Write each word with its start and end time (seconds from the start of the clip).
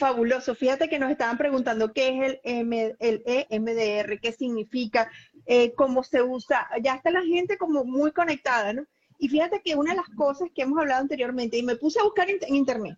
Fabuloso. 0.00 0.54
Fíjate 0.54 0.88
que 0.88 0.98
nos 0.98 1.10
estaban 1.10 1.36
preguntando 1.36 1.92
qué 1.92 2.08
es 2.08 2.22
el, 2.22 2.40
M, 2.42 2.96
el 2.98 3.22
EMDR, 3.26 4.18
qué 4.18 4.32
significa, 4.32 5.10
eh, 5.44 5.74
cómo 5.74 6.02
se 6.02 6.22
usa. 6.22 6.66
Ya 6.82 6.94
está 6.94 7.10
la 7.10 7.22
gente 7.22 7.58
como 7.58 7.84
muy 7.84 8.10
conectada, 8.10 8.72
¿no? 8.72 8.86
Y 9.18 9.28
fíjate 9.28 9.60
que 9.62 9.74
una 9.74 9.90
de 9.90 9.98
las 9.98 10.08
cosas 10.16 10.48
que 10.54 10.62
hemos 10.62 10.78
hablado 10.78 11.02
anteriormente, 11.02 11.58
y 11.58 11.62
me 11.62 11.76
puse 11.76 12.00
a 12.00 12.04
buscar 12.04 12.30
en, 12.30 12.54
internet, 12.54 12.96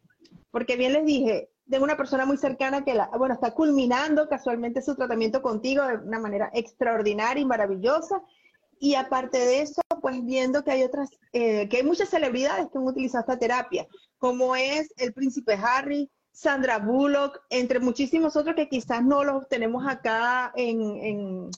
porque 0.52 0.76
bien 0.76 0.92
les 0.92 1.04
dije, 1.04 1.50
de 1.66 1.80
una 1.80 1.96
persona 1.96 2.24
muy 2.24 2.36
cercana 2.36 2.84
que, 2.84 2.94
la, 2.94 3.08
bueno, 3.18 3.34
está 3.34 3.50
culminando 3.50 4.28
casualmente 4.28 4.80
su 4.80 4.94
tratamiento 4.94 5.42
contigo 5.42 5.84
de 5.84 5.96
una 5.96 6.20
manera 6.20 6.50
extraordinaria 6.54 7.42
y 7.42 7.46
maravillosa. 7.46 8.22
Y 8.78 8.94
aparte 8.94 9.38
de 9.38 9.62
eso, 9.62 9.82
pues 10.00 10.24
viendo 10.24 10.62
que 10.62 10.70
hay 10.70 10.84
otras, 10.84 11.10
eh, 11.32 11.68
que 11.68 11.78
hay 11.78 11.82
muchas 11.82 12.10
celebridades 12.10 12.68
que 12.70 12.78
han 12.78 12.86
utilizado 12.86 13.22
esta 13.22 13.38
terapia, 13.40 13.88
como 14.18 14.54
es 14.54 14.94
el 14.98 15.12
príncipe 15.12 15.54
Harry, 15.54 16.08
Sandra 16.32 16.78
Bullock, 16.78 17.42
entre 17.50 17.78
muchísimos 17.78 18.36
otros 18.36 18.56
que 18.56 18.68
quizás 18.68 19.04
no 19.04 19.22
los 19.22 19.48
tenemos 19.48 19.86
acá 19.86 20.52
en, 20.56 20.96
en, 20.96 21.50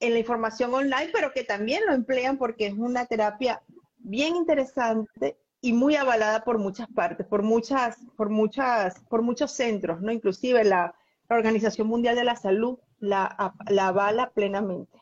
la 0.00 0.18
información 0.18 0.74
online, 0.74 1.10
pero 1.12 1.32
que 1.32 1.44
también 1.44 1.82
lo 1.86 1.94
emplean 1.94 2.36
porque 2.36 2.66
es 2.66 2.74
una 2.74 3.06
terapia 3.06 3.62
bien 3.98 4.36
interesante 4.36 5.38
y 5.60 5.72
muy 5.72 5.94
avalada 5.94 6.42
por 6.42 6.58
muchas 6.58 6.88
partes, 6.88 7.26
por 7.26 7.42
muchas, 7.42 7.96
por 8.16 8.28
muchas, 8.28 8.98
por 9.08 9.22
muchos 9.22 9.52
centros, 9.52 10.00
¿no? 10.00 10.12
Inclusive 10.12 10.64
la, 10.64 10.94
Organización 11.28 11.86
Mundial 11.86 12.14
de 12.14 12.24
la 12.24 12.36
Salud 12.36 12.78
la, 12.98 13.54
la 13.70 13.86
avala 13.86 14.32
plenamente. 14.34 14.98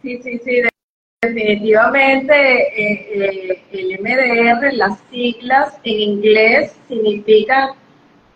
Sí, 0.00 0.22
sí, 0.22 0.38
sí, 0.38 0.62
definitivamente 1.22 2.34
eh, 2.34 3.06
eh, 3.14 3.62
el 3.70 4.00
MDR, 4.00 4.72
las 4.74 4.98
siglas 5.08 5.78
en 5.84 6.00
inglés 6.00 6.74
significan 6.88 7.70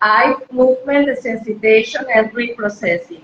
Eye 0.01 0.35
Movement 0.51 1.07
Desensitization 1.07 2.05
and 2.13 2.31
Reprocessing. 2.33 3.23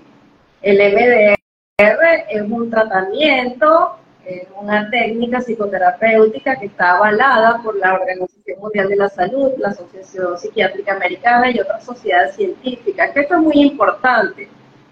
El 0.60 0.76
MDR 0.76 2.24
es 2.28 2.42
un 2.42 2.70
tratamiento 2.70 3.98
es 4.26 4.48
una 4.58 4.88
técnica 4.90 5.42
psicoterapéutica 5.42 6.56
que 6.56 6.66
está 6.66 6.92
avalada 6.96 7.60
por 7.62 7.76
la 7.76 7.92
Organización 7.94 8.58
Mundial 8.58 8.88
de 8.88 8.96
la 8.96 9.08
Salud, 9.10 9.52
la 9.58 9.68
Asociación 9.68 10.38
Psiquiátrica 10.38 10.94
Americana 10.94 11.50
y 11.50 11.60
otras 11.60 11.84
sociedades 11.84 12.34
científicas. 12.34 13.10
Que 13.10 13.20
esto 13.20 13.34
es 13.34 13.40
muy 13.42 13.60
importante, 13.60 14.48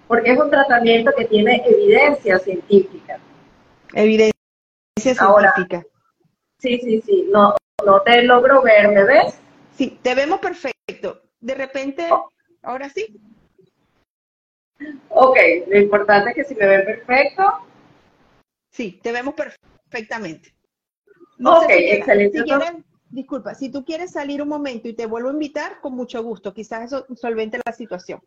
porque 0.06 0.32
es 0.32 0.38
un 0.38 0.50
tratamiento 0.50 1.12
que 1.16 1.24
tiene 1.24 1.62
evidencia 1.66 2.38
científica. 2.40 3.18
Evidencia 3.94 4.31
científica. 5.02 5.84
sí, 6.58 6.78
sí, 6.78 7.02
sí. 7.02 7.28
No, 7.32 7.54
no 7.84 8.00
te 8.02 8.22
logro 8.22 8.62
ver, 8.62 8.88
¿me 8.88 9.04
ves? 9.04 9.38
Sí, 9.76 9.98
te 10.02 10.14
vemos 10.14 10.40
perfecto. 10.40 11.22
De 11.40 11.54
repente, 11.54 12.06
oh. 12.10 12.30
ahora 12.62 12.88
sí. 12.88 13.20
Ok, 15.08 15.36
lo 15.68 15.78
importante 15.78 16.30
es 16.30 16.36
que 16.36 16.44
si 16.44 16.54
me 16.54 16.66
ven 16.66 16.84
perfecto, 16.84 17.66
Sí, 18.72 18.98
te 19.02 19.12
vemos 19.12 19.34
perfectamente. 19.34 20.54
ok, 21.44 21.66
excelente. 21.68 22.42
disculpa, 23.10 23.54
si 23.54 23.70
tú 23.70 23.84
quieres 23.84 24.12
salir 24.12 24.40
un 24.40 24.48
momento 24.48 24.88
y 24.88 24.94
te 24.94 25.04
vuelvo 25.04 25.28
a 25.28 25.32
invitar, 25.32 25.80
con 25.82 25.94
mucho 25.94 26.22
gusto. 26.22 26.54
Quizás 26.54 26.84
eso 26.84 27.06
solvente 27.14 27.60
la 27.64 27.72
situación. 27.72 28.20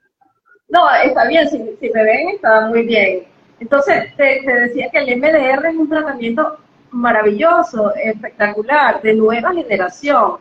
No, 0.68 0.88
está 1.04 1.28
bien, 1.28 1.50
si, 1.50 1.58
me 1.58 2.04
ven, 2.04 2.30
está 2.30 2.68
muy 2.68 2.84
bien. 2.84 3.24
Entonces, 3.60 4.16
te, 4.18 4.42
decía 4.46 4.90
que 4.92 5.00
el 5.00 5.18
MDR 5.18 5.66
es 5.68 5.76
un 5.76 5.90
tratamiento 5.90 6.60
maravilloso, 6.96 7.94
espectacular, 7.96 9.02
de 9.02 9.14
nueva 9.14 9.54
generación. 9.54 10.38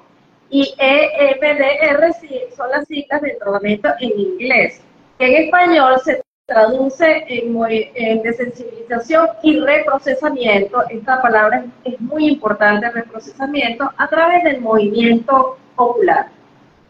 Y 0.50 0.72
EMDR 0.78 2.14
son 2.56 2.70
las 2.70 2.86
siglas 2.86 3.20
del 3.22 3.36
tratamiento 3.38 3.88
en 4.00 4.20
inglés. 4.20 4.80
En 5.18 5.44
español 5.44 6.00
se 6.04 6.22
traduce 6.46 7.24
en, 7.28 7.56
en, 7.94 8.22
desensibilización 8.22 9.28
y 9.42 9.58
reprocesamiento. 9.60 10.82
Esta 10.90 11.20
palabra 11.20 11.64
es, 11.84 12.00
muy 12.00 12.28
importante, 12.28 12.90
reprocesamiento, 12.90 13.90
a 13.96 14.08
través 14.08 14.44
del 14.44 14.60
movimiento 14.60 15.56
ocular. 15.76 16.28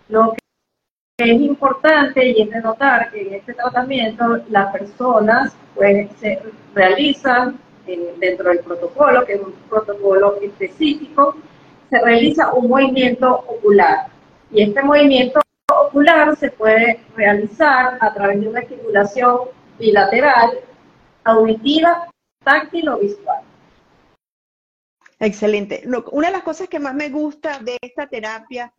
Lo 0.08 0.34
que 1.16 1.32
es 1.32 1.40
importante 1.40 2.26
y 2.26 2.42
es 2.42 2.50
de 2.50 2.60
notar 2.60 3.10
que 3.10 3.22
en 3.22 3.34
este 3.34 3.54
tratamiento 3.54 4.42
las 4.50 4.72
personas 4.72 5.56
pues, 5.74 6.10
se 6.20 6.42
realizan 6.74 7.58
dentro 7.86 8.48
del 8.50 8.60
protocolo, 8.60 9.24
que 9.24 9.34
es 9.34 9.40
un 9.40 9.52
protocolo 9.68 10.38
específico, 10.40 11.36
se 11.90 12.00
realiza 12.00 12.52
un 12.52 12.68
movimiento 12.68 13.30
ocular. 13.30 14.06
Y 14.50 14.62
este 14.62 14.82
movimiento 14.82 15.40
ocular 15.70 16.36
se 16.36 16.50
puede 16.50 17.00
realizar 17.16 17.98
a 18.00 18.14
través 18.14 18.40
de 18.40 18.48
una 18.48 18.60
estimulación 18.60 19.40
bilateral, 19.78 20.58
auditiva, 21.24 22.08
táctil 22.42 22.88
o 22.88 22.98
visual. 22.98 23.40
Excelente. 25.20 25.82
una 26.12 26.26
de 26.28 26.32
las 26.32 26.42
cosas 26.42 26.68
que 26.68 26.78
más 26.78 26.94
me 26.94 27.08
gusta 27.08 27.58
de 27.60 27.78
esta 27.80 28.06
terapia, 28.06 28.72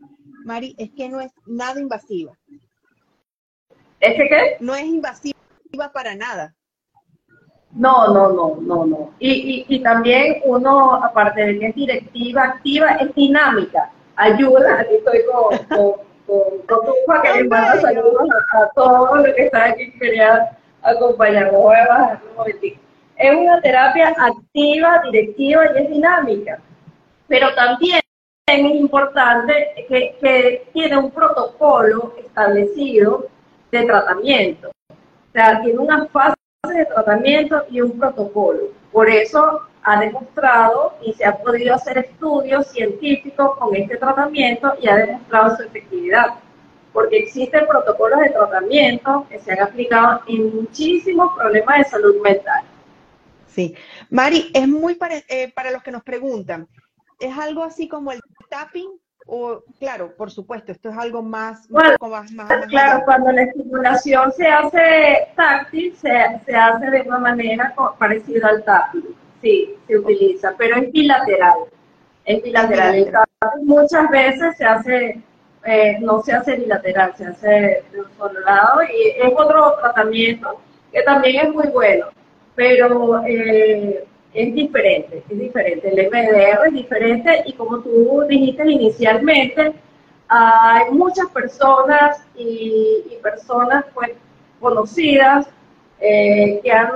Mari, 0.44 0.75
es 0.77 0.91
que 0.91 1.09
no 1.09 1.19
es 1.19 1.31
nada 1.45 1.79
invasiva. 1.79 2.38
¿Es 3.99 4.15
que 4.15 4.27
qué? 4.27 4.57
No 4.59 4.75
es 4.75 4.83
invasiva 4.83 5.33
para 5.94 6.15
nada. 6.15 6.55
No, 7.75 8.08
no, 8.08 8.30
no, 8.31 8.58
no, 8.62 8.86
no. 8.86 9.12
Y, 9.19 9.66
y, 9.68 9.80
también 9.84 10.41
uno, 10.46 10.96
aparte 10.96 11.46
de 11.46 11.59
que 11.59 11.68
es 11.68 11.75
directiva, 11.75 12.44
activa, 12.44 12.91
es 13.02 13.13
dinámica. 13.13 13.91
Ayuda, 14.16 14.80
aquí 14.80 14.96
estoy 15.06 15.19
con 15.25 16.06
con, 16.25 16.41
con 16.68 16.86
tu 16.86 17.22
que 17.22 17.34
les 17.41 17.50
mando 17.50 17.81
saludos 17.81 18.30
a, 18.53 18.69
todos 18.75 19.18
los 19.18 19.36
que 19.36 19.46
están 19.46 19.72
aquí 19.72 19.91
quería 20.00 20.58
acompañarnos. 20.81 21.63
Un. 22.38 22.80
Es 23.18 23.38
una 23.38 23.62
terapia 23.62 24.13
activa, 24.18 25.02
directiva 25.12 25.63
y 25.66 25.84
es 25.84 25.90
dinámica. 25.90 26.59
Pero 27.28 27.53
también 27.56 28.02
es 28.47 28.59
importante 28.59 29.86
que, 29.88 30.18
que 30.22 30.68
tiene 30.74 30.97
un 30.97 31.12
protocolo 31.12 32.13
establecido 32.19 33.28
de 33.72 33.84
tratamiento. 33.84 34.69
O 34.90 35.31
sea, 35.34 35.62
tiene 35.62 35.80
una 35.80 36.06
fase 36.07 36.36
de 36.73 36.85
tratamiento 36.85 37.63
y 37.69 37.81
un 37.81 37.97
protocolo. 37.99 38.69
Por 38.91 39.09
eso 39.09 39.61
ha 39.83 39.99
demostrado 39.99 40.95
y 41.01 41.13
se 41.13 41.25
ha 41.25 41.37
podido 41.37 41.75
hacer 41.75 41.97
estudios 41.99 42.67
científicos 42.67 43.57
con 43.57 43.75
este 43.75 43.97
tratamiento 43.97 44.73
y 44.81 44.87
ha 44.87 44.95
demostrado 44.95 45.55
su 45.55 45.63
efectividad, 45.63 46.39
porque 46.91 47.17
existen 47.17 47.67
protocolos 47.67 48.19
de 48.19 48.29
tratamiento 48.31 49.27
que 49.29 49.39
se 49.39 49.51
han 49.51 49.61
aplicado 49.61 50.21
en 50.27 50.55
muchísimos 50.55 51.35
problemas 51.37 51.77
de 51.77 51.83
salud 51.85 52.21
mental. 52.21 52.63
Sí, 53.47 53.75
Mari, 54.09 54.51
es 54.53 54.67
muy 54.67 54.95
para, 54.95 55.17
eh, 55.29 55.51
para 55.55 55.71
los 55.71 55.83
que 55.83 55.91
nos 55.91 56.03
preguntan, 56.03 56.67
¿es 57.19 57.37
algo 57.37 57.63
así 57.63 57.87
como 57.87 58.11
el 58.11 58.19
tapping? 58.49 58.89
O, 59.28 59.63
claro, 59.80 60.13
por 60.16 60.30
supuesto, 60.30 60.72
esto 60.72 60.90
es 60.90 60.98
algo 60.98 61.24
más, 61.24 61.69
más, 61.69 61.98
Claro, 62.69 63.04
cuando 63.06 63.31
la 63.31 63.44
estimulación 63.44 64.31
se 64.33 64.48
hace 64.48 65.30
táctil, 65.36 65.95
se, 65.95 66.12
se 66.45 66.56
hace 66.56 66.92
de 66.92 67.01
una 67.01 67.18
manera 67.18 67.74
parecida 67.98 68.50
al 68.50 68.63
tapping 68.63 69.16
sí, 69.45 69.75
se 69.88 69.98
utiliza, 69.98 70.54
pero 70.57 70.77
es 70.77 70.92
bilateral. 70.92 71.60
Es 72.25 72.42
bilateral. 72.42 73.13
muchas 73.62 74.10
veces 74.10 74.57
se 74.57 74.66
hace, 74.66 75.22
eh, 75.66 75.98
no 76.01 76.21
se 76.24 76.33
hace 76.33 76.56
bilateral, 76.56 77.13
se 77.16 77.28
hace 77.28 77.83
de 77.92 78.00
un 78.00 78.07
solo 78.18 78.39
lado 78.39 78.81
y 78.83 79.21
es 79.21 79.31
otro 79.36 79.75
tratamiento 79.80 80.60
que 80.92 81.04
también 81.04 81.45
es 81.45 81.54
muy 81.54 81.68
bueno, 81.68 82.07
pero 82.56 83.24
eh, 83.28 84.06
es 84.35 84.53
diferente, 84.53 85.23
es 85.29 85.39
diferente. 85.39 85.89
El 85.89 86.09
MDR 86.09 86.67
es 86.67 86.73
diferente 86.73 87.43
y 87.45 87.53
como 87.53 87.79
tú 87.79 88.23
dijiste 88.27 88.69
inicialmente, 88.69 89.73
hay 90.27 90.91
muchas 90.91 91.27
personas 91.29 92.25
y, 92.35 93.03
y 93.09 93.17
personas 93.23 93.85
pues 93.93 94.11
conocidas 94.59 95.47
eh, 95.99 96.59
que 96.63 96.71
han 96.71 96.91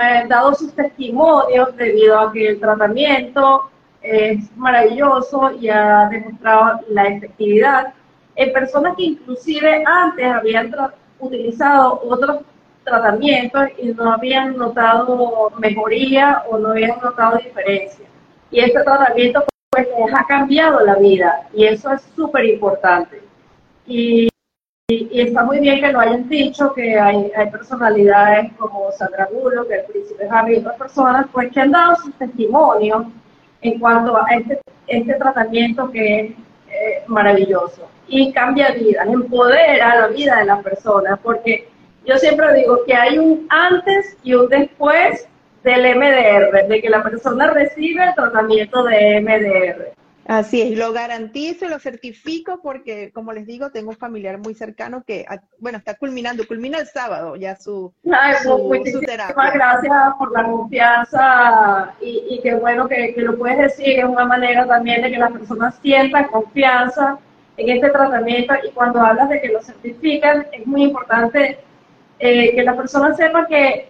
eh, 0.00 0.24
dado 0.28 0.54
sus 0.54 0.72
testimonios 0.74 1.76
debido 1.76 2.18
a 2.18 2.32
que 2.32 2.48
el 2.48 2.60
tratamiento 2.60 3.70
es 4.02 4.56
maravilloso 4.56 5.52
y 5.60 5.68
ha 5.68 6.08
demostrado 6.10 6.80
la 6.88 7.04
efectividad 7.06 7.92
en 8.36 8.52
personas 8.52 8.96
que 8.96 9.02
inclusive 9.02 9.82
antes 9.84 10.26
habían 10.26 10.72
utilizado 11.18 12.00
otros 12.04 12.42
tratamientos 12.86 13.68
y 13.78 13.88
no 13.88 14.12
habían 14.12 14.56
notado 14.56 15.52
mejoría 15.58 16.44
o 16.48 16.56
no 16.56 16.70
habían 16.70 16.98
notado 17.02 17.36
diferencia. 17.38 18.06
Y 18.50 18.60
este 18.60 18.82
tratamiento 18.82 19.44
pues 19.70 19.86
les 19.98 20.14
ha 20.14 20.24
cambiado 20.24 20.80
la 20.80 20.94
vida 20.94 21.48
y 21.52 21.66
eso 21.66 21.92
es 21.92 22.02
súper 22.14 22.46
importante. 22.46 23.20
Y, 23.86 24.28
y, 24.88 25.20
está 25.20 25.44
muy 25.44 25.58
bien 25.60 25.80
que 25.80 25.92
lo 25.92 26.00
hayan 26.00 26.28
dicho, 26.28 26.72
que 26.72 26.98
hay, 26.98 27.30
hay 27.36 27.50
personalidades 27.50 28.52
como 28.54 28.90
Sandra 28.92 29.28
Bullock, 29.32 29.70
el 29.70 29.84
príncipe 29.84 30.28
Harry 30.30 30.54
y 30.54 30.58
otras 30.58 30.76
personas, 30.76 31.26
pues 31.32 31.52
que 31.52 31.60
han 31.60 31.72
dado 31.72 31.96
sus 31.96 32.14
testimonios 32.14 33.06
en 33.60 33.78
cuanto 33.80 34.16
a 34.16 34.26
este, 34.30 34.60
este 34.86 35.14
tratamiento 35.14 35.90
que 35.90 36.20
es 36.20 36.30
eh, 36.30 37.04
maravilloso 37.08 37.88
y 38.08 38.32
cambia 38.32 38.70
vidas, 38.70 39.08
empodera 39.08 40.00
la 40.00 40.06
vida 40.08 40.36
de 40.36 40.44
las 40.44 40.62
personas, 40.62 41.18
porque 41.22 41.68
yo 42.06 42.16
siempre 42.18 42.54
digo 42.54 42.84
que 42.86 42.94
hay 42.94 43.18
un 43.18 43.46
antes 43.50 44.16
y 44.22 44.34
un 44.34 44.48
después 44.48 45.26
del 45.64 45.96
MDR, 45.96 46.68
de 46.68 46.80
que 46.80 46.88
la 46.88 47.02
persona 47.02 47.50
recibe 47.50 48.04
el 48.04 48.14
tratamiento 48.14 48.84
de 48.84 49.20
MDR. 49.20 49.96
Así 50.28 50.60
es, 50.60 50.76
lo 50.76 50.92
garantizo, 50.92 51.68
lo 51.68 51.78
certifico 51.78 52.60
porque, 52.60 53.12
como 53.12 53.32
les 53.32 53.46
digo, 53.46 53.70
tengo 53.70 53.90
un 53.90 53.96
familiar 53.96 54.38
muy 54.38 54.54
cercano 54.54 55.04
que, 55.06 55.24
ah, 55.28 55.40
bueno, 55.58 55.78
está 55.78 55.94
culminando, 55.94 56.46
culmina 56.48 56.78
el 56.78 56.86
sábado 56.86 57.36
ya 57.36 57.54
su, 57.54 57.92
Ay, 58.12 58.34
pues, 58.44 58.92
su, 58.92 59.00
terapia. 59.00 59.52
gracias 59.54 59.92
por 60.18 60.32
la 60.32 60.42
confianza 60.42 61.94
y, 62.00 62.24
y 62.28 62.40
qué 62.42 62.56
bueno 62.56 62.88
que, 62.88 63.14
que, 63.14 63.22
lo 63.22 63.38
puedes 63.38 63.58
decir, 63.58 64.00
es 64.00 64.04
una 64.04 64.24
manera 64.24 64.66
también 64.66 65.02
de 65.02 65.12
que 65.12 65.18
las 65.18 65.30
personas 65.30 65.76
sientan 65.80 66.26
confianza 66.26 67.18
en 67.56 67.70
este 67.70 67.90
tratamiento 67.90 68.54
y 68.66 68.72
cuando 68.72 69.00
hablas 69.00 69.28
de 69.28 69.40
que 69.40 69.48
lo 69.48 69.62
certifican, 69.62 70.46
es 70.52 70.66
muy 70.66 70.84
importante 70.84 71.58
eh, 72.18 72.54
que 72.54 72.62
la 72.62 72.74
persona 72.74 73.14
sepa 73.14 73.46
que 73.46 73.88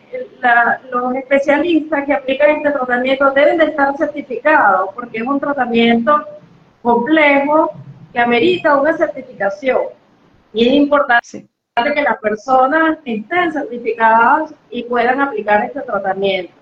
los 0.91 1.15
especialistas 1.15 2.05
que 2.05 2.13
aplican 2.13 2.51
este 2.51 2.71
tratamiento 2.73 3.31
deben 3.31 3.59
de 3.59 3.67
estar 3.67 3.97
certificados, 3.97 4.91
porque 4.95 5.19
es 5.19 5.25
un 5.27 5.39
tratamiento 5.39 6.27
complejo 6.83 7.71
que 8.13 8.19
amerita 8.19 8.81
una 8.81 8.97
certificación. 8.97 9.83
Y 10.53 10.69
es 10.69 10.75
importante 10.75 11.47
que 11.95 12.03
las 12.03 12.19
personas 12.19 12.99
estén 13.05 13.53
certificadas 13.53 14.53
y 14.71 14.83
puedan 14.85 15.21
aplicar 15.21 15.65
este 15.65 15.83
tratamiento, 15.83 16.53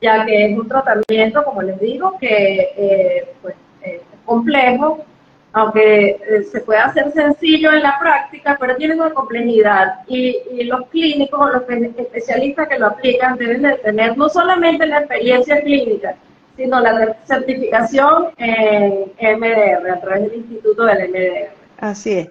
ya 0.00 0.24
que 0.24 0.46
es 0.46 0.58
un 0.58 0.66
tratamiento, 0.66 1.44
como 1.44 1.62
les 1.62 1.78
digo, 1.78 2.18
que 2.18 2.72
eh, 2.76 3.34
pues, 3.42 3.54
es 3.82 4.00
complejo, 4.24 5.04
aunque 5.52 6.10
eh, 6.10 6.42
se 6.50 6.60
puede 6.60 6.80
hacer 6.80 7.12
sencillo 7.12 7.72
en 7.72 7.82
la 7.82 7.98
práctica, 8.00 8.56
pero 8.58 8.76
tiene 8.76 8.94
una 8.94 9.12
complejidad 9.12 10.00
y, 10.08 10.64
los 10.64 10.88
clínicos 10.88 11.40
o 11.40 11.48
los 11.48 11.62
especialistas 11.68 12.68
que 12.68 12.78
lo 12.78 12.86
aplican 12.86 13.36
deben 13.36 13.62
de 13.62 13.76
tener 13.78 14.16
no 14.16 14.28
solamente 14.28 14.86
la 14.86 15.00
experiencia 15.00 15.60
clínica, 15.60 16.16
sino 16.56 16.80
la 16.80 17.16
certificación 17.24 18.28
en 18.38 19.12
MDR, 19.38 19.90
a 19.90 20.00
través 20.00 20.22
del 20.22 20.36
Instituto 20.36 20.84
del 20.84 21.10
MDR. 21.10 21.50
Así 21.78 22.12
es. 22.12 22.28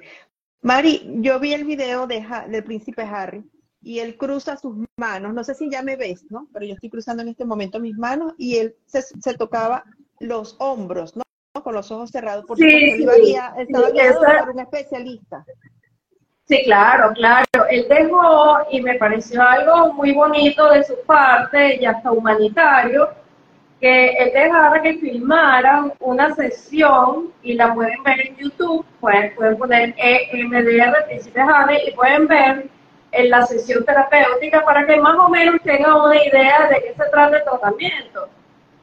Mari, 0.61 1.01
yo 1.21 1.39
vi 1.39 1.53
el 1.53 1.65
video 1.65 2.07
de, 2.07 2.25
del 2.47 2.63
príncipe 2.63 3.01
Harry 3.01 3.43
y 3.81 3.99
él 3.99 4.15
cruza 4.15 4.57
sus 4.57 4.75
manos, 4.97 5.33
no 5.33 5.43
sé 5.43 5.55
si 5.55 5.69
ya 5.69 5.81
me 5.81 5.95
ves, 5.95 6.25
¿no? 6.29 6.47
Pero 6.53 6.65
yo 6.65 6.73
estoy 6.73 6.89
cruzando 6.89 7.23
en 7.23 7.29
este 7.29 7.45
momento 7.45 7.79
mis 7.79 7.97
manos 7.97 8.33
y 8.37 8.57
él 8.57 8.75
se, 8.85 9.01
se 9.01 9.33
tocaba 9.33 9.83
los 10.19 10.55
hombros, 10.59 11.15
¿no? 11.15 11.23
Con 11.59 11.73
los 11.75 11.91
ojos 11.91 12.09
cerrados, 12.09 12.45
porque 12.47 12.63
sí, 12.63 13.05
estaba 13.57 14.39
por 14.39 14.49
un 14.51 14.59
especialista. 14.61 15.43
Sí, 16.45 16.63
claro, 16.63 17.11
claro. 17.13 17.45
Él 17.69 17.85
dejó, 17.89 18.59
y 18.71 18.81
me 18.81 18.95
pareció 18.95 19.41
algo 19.41 19.93
muy 19.93 20.13
bonito 20.13 20.69
de 20.69 20.83
su 20.83 20.95
parte, 21.05 21.75
y 21.81 21.85
hasta 21.85 22.11
humanitario, 22.11 23.09
que 23.81 24.11
él 24.11 24.31
dejara 24.33 24.81
que 24.81 24.93
filmaran 24.95 25.93
una 25.99 26.33
sesión, 26.35 27.33
y 27.41 27.53
la 27.53 27.73
pueden 27.73 28.01
ver 28.03 28.27
en 28.27 28.35
YouTube, 28.37 28.85
pueden, 28.99 29.35
pueden 29.35 29.57
poner 29.57 29.93
EMDR 29.97 31.05
Príncipe 31.07 31.41
Jade, 31.41 31.89
y 31.89 31.91
pueden 31.93 32.27
ver 32.27 32.69
en 33.11 33.29
la 33.29 33.45
sesión 33.45 33.83
terapéutica 33.83 34.63
para 34.63 34.85
que 34.85 34.95
más 35.01 35.17
o 35.17 35.27
menos 35.27 35.61
tengan 35.63 35.99
una 35.99 36.23
idea 36.23 36.67
de 36.69 36.81
qué 36.81 36.93
se 36.97 37.09
trata 37.09 37.37
el 37.37 37.43
tratamiento 37.43 38.29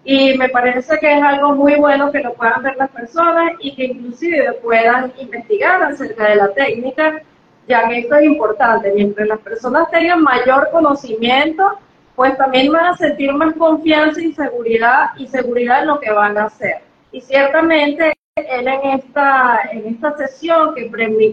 y 0.04 0.38
me 0.38 0.48
parece 0.48 0.98
que 0.98 1.18
es 1.18 1.22
algo 1.22 1.54
muy 1.54 1.74
bueno 1.74 2.10
que 2.10 2.20
lo 2.20 2.32
puedan 2.34 2.62
ver 2.62 2.76
las 2.76 2.90
personas 2.90 3.52
y 3.60 3.74
que 3.74 3.84
inclusive 3.84 4.52
puedan 4.62 5.12
investigar 5.18 5.82
acerca 5.82 6.30
de 6.30 6.36
la 6.36 6.52
técnica, 6.52 7.22
ya 7.66 7.88
que 7.88 7.98
esto 7.98 8.16
es 8.16 8.24
importante. 8.24 8.92
Mientras 8.94 9.28
las 9.28 9.40
personas 9.40 9.90
tengan 9.90 10.22
mayor 10.22 10.70
conocimiento, 10.70 11.78
pues 12.14 12.36
también 12.36 12.72
van 12.72 12.86
a 12.86 12.96
sentir 12.96 13.32
más 13.32 13.54
confianza 13.54 14.20
y 14.20 14.32
seguridad 14.32 15.10
y 15.18 15.26
seguridad 15.26 15.82
en 15.82 15.88
lo 15.88 16.00
que 16.00 16.10
van 16.10 16.38
a 16.38 16.44
hacer. 16.44 16.78
Y 17.12 17.20
ciertamente 17.20 18.14
él 18.36 18.68
en 18.68 18.90
esta, 18.90 19.60
en 19.72 19.86
esta 19.86 20.16
sesión 20.16 20.74
que 20.74 20.90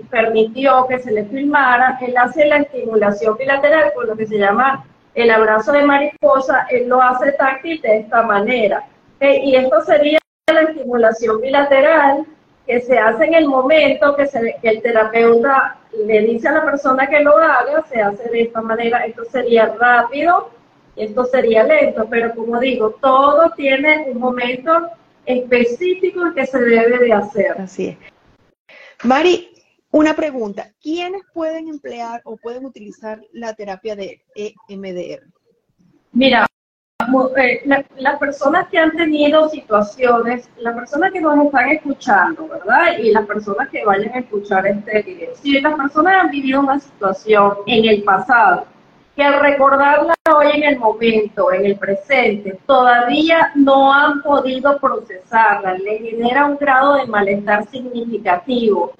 permitió 0.10 0.86
que 0.88 1.00
se 1.00 1.12
le 1.12 1.26
filmara, 1.26 1.98
él 2.02 2.16
hace 2.18 2.46
la 2.46 2.58
estimulación 2.58 3.38
bilateral 3.38 3.94
con 3.94 4.08
lo 4.08 4.16
que 4.16 4.26
se 4.26 4.38
llama 4.38 4.86
el 5.16 5.32
abrazo 5.32 5.72
de 5.72 5.84
mariposa, 5.84 6.68
él 6.70 6.90
lo 6.90 7.02
hace 7.02 7.32
táctil 7.34 7.82
de 7.82 8.00
esta 8.00 8.22
manera. 8.22 8.84
Eh, 9.22 9.40
y 9.44 9.56
esto 9.56 9.82
sería 9.82 10.20
la 10.54 10.62
estimulación 10.62 11.42
bilateral 11.42 12.26
que 12.68 12.82
se 12.82 12.98
hace 12.98 13.26
en 13.26 13.34
el 13.36 13.48
momento 13.48 14.16
que, 14.16 14.28
el 14.64 14.82
terapeuta 14.82 15.78
le 16.06 16.22
dice 16.22 16.50
a 16.50 16.54
la 16.54 16.66
persona 16.66 17.08
que 17.08 17.22
lo 17.22 17.38
haga, 17.38 17.84
se 17.90 18.02
hace 18.02 18.30
de 18.30 18.42
esta 18.42 18.62
manera. 18.62 19.06
Esto 19.06 19.24
sería 19.26 19.74
rápido, 19.80 20.50
esto 20.96 21.24
sería 21.26 21.64
lento, 21.64 22.08
pero 22.10 22.36
como 22.36 22.60
digo, 22.60 22.92
todo 23.02 23.52
tiene 23.56 24.06
un 24.10 24.20
momento 24.20 24.90
específico 25.26 26.34
que 26.36 26.46
se 26.46 26.60
debe 26.60 27.00
de 27.00 27.14
hacer. 27.14 27.56
Así 27.60 27.88
es. 27.90 27.98
Mari, 29.04 29.55
una 29.96 30.14
pregunta, 30.14 30.68
¿quiénes 30.82 31.22
pueden 31.34 31.70
emplear 31.70 32.22
o 32.26 32.36
pueden 32.36 32.66
utilizar 32.66 33.22
la 33.32 33.54
terapia 33.54 33.96
de 33.96 34.22
EMDR? 34.68 35.24
Mira, 36.12 36.46
eh, 37.38 37.62
las 37.96 38.20
personas 38.20 38.68
que 38.68 38.78
han 38.78 38.92
tenido 38.92 39.48
situaciones, 39.48 40.50
las 40.58 40.76
personas 40.76 41.14
que 41.14 41.22
nos 41.22 41.46
están 41.46 41.70
escuchando, 41.70 42.46
¿verdad? 42.46 42.98
Y 43.00 43.12
las 43.12 43.26
personas 43.26 43.70
que 43.70 43.86
vayan 43.86 44.14
a 44.14 44.20
escuchar 44.20 44.68
este 44.68 45.02
video. 45.02 45.34
Si 45.36 45.62
las 45.62 45.76
personas 45.76 46.26
han 46.26 46.30
vivido 46.30 46.60
una 46.60 46.78
situación 46.78 47.54
en 47.66 47.86
el 47.86 48.04
pasado, 48.04 48.66
que 49.16 49.24
al 49.24 49.40
recordarla 49.40 50.14
hoy 50.30 50.48
en 50.56 50.64
el 50.64 50.78
momento, 50.78 51.54
en 51.54 51.68
el 51.68 51.78
presente, 51.78 52.60
todavía 52.66 53.54
no 53.56 53.94
han 53.94 54.22
podido 54.22 54.78
procesarla, 54.78 55.76
le 55.76 56.00
genera 56.00 56.48
un 56.48 56.58
grado 56.58 56.96
de 56.96 57.08
malestar 57.08 57.66
significativo 57.70 58.92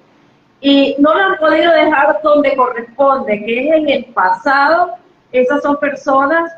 y 0.60 0.96
no 0.98 1.14
lo 1.14 1.24
han 1.24 1.36
podido 1.36 1.72
dejar 1.72 2.20
donde 2.22 2.56
corresponde, 2.56 3.44
que 3.44 3.68
es 3.68 3.74
en 3.74 3.88
el 3.88 4.04
pasado, 4.06 4.94
esas 5.32 5.62
son 5.62 5.78
personas 5.78 6.52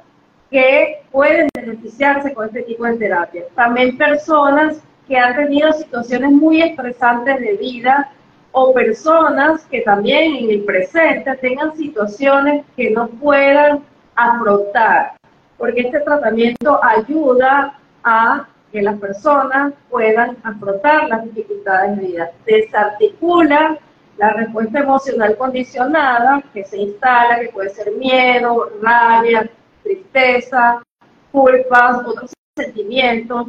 que 0.50 1.02
pueden 1.10 1.48
beneficiarse 1.54 2.32
con 2.32 2.46
este 2.46 2.62
tipo 2.62 2.84
de 2.84 2.96
terapia. 2.96 3.44
También 3.54 3.98
personas 3.98 4.80
que 5.06 5.16
han 5.16 5.34
tenido 5.36 5.72
situaciones 5.72 6.30
muy 6.30 6.62
estresantes 6.62 7.40
de 7.40 7.56
vida 7.56 8.10
o 8.52 8.72
personas 8.72 9.64
que 9.66 9.80
también 9.82 10.36
en 10.36 10.50
el 10.50 10.64
presente 10.64 11.34
tengan 11.36 11.76
situaciones 11.76 12.64
que 12.76 12.90
no 12.90 13.08
puedan 13.08 13.84
afrontar, 14.14 15.12
porque 15.56 15.82
este 15.82 16.00
tratamiento 16.00 16.80
ayuda 16.82 17.78
a 18.04 18.48
que 18.72 18.82
las 18.82 18.98
personas 18.98 19.72
puedan 19.90 20.36
afrontar 20.42 21.08
las 21.08 21.24
dificultades 21.24 21.96
de 21.96 22.06
vida. 22.06 22.30
Desarticula 22.46 23.78
la 24.18 24.32
respuesta 24.32 24.80
emocional 24.80 25.36
condicionada 25.36 26.42
que 26.52 26.64
se 26.64 26.76
instala, 26.76 27.40
que 27.40 27.48
puede 27.48 27.70
ser 27.70 27.92
miedo, 27.92 28.68
rabia, 28.82 29.48
tristeza, 29.82 30.82
culpas, 31.30 31.98
otros 32.04 32.32
sentimientos 32.56 33.46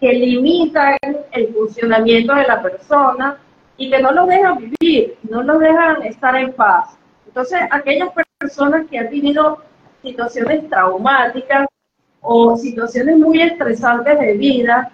que 0.00 0.12
limitan 0.12 0.96
el 1.30 1.54
funcionamiento 1.54 2.34
de 2.34 2.44
la 2.44 2.60
persona 2.60 3.38
y 3.76 3.90
que 3.90 4.02
no 4.02 4.10
lo 4.10 4.26
dejan 4.26 4.58
vivir, 4.58 5.16
no 5.22 5.42
lo 5.42 5.58
dejan 5.58 6.02
estar 6.02 6.34
en 6.34 6.52
paz. 6.52 6.96
Entonces, 7.26 7.60
aquellas 7.70 8.10
personas 8.38 8.86
que 8.90 8.98
han 8.98 9.10
vivido 9.10 9.62
situaciones 10.02 10.68
traumáticas 10.68 11.66
o 12.20 12.56
situaciones 12.56 13.18
muy 13.18 13.40
estresantes 13.40 14.18
de 14.18 14.32
vida, 14.34 14.90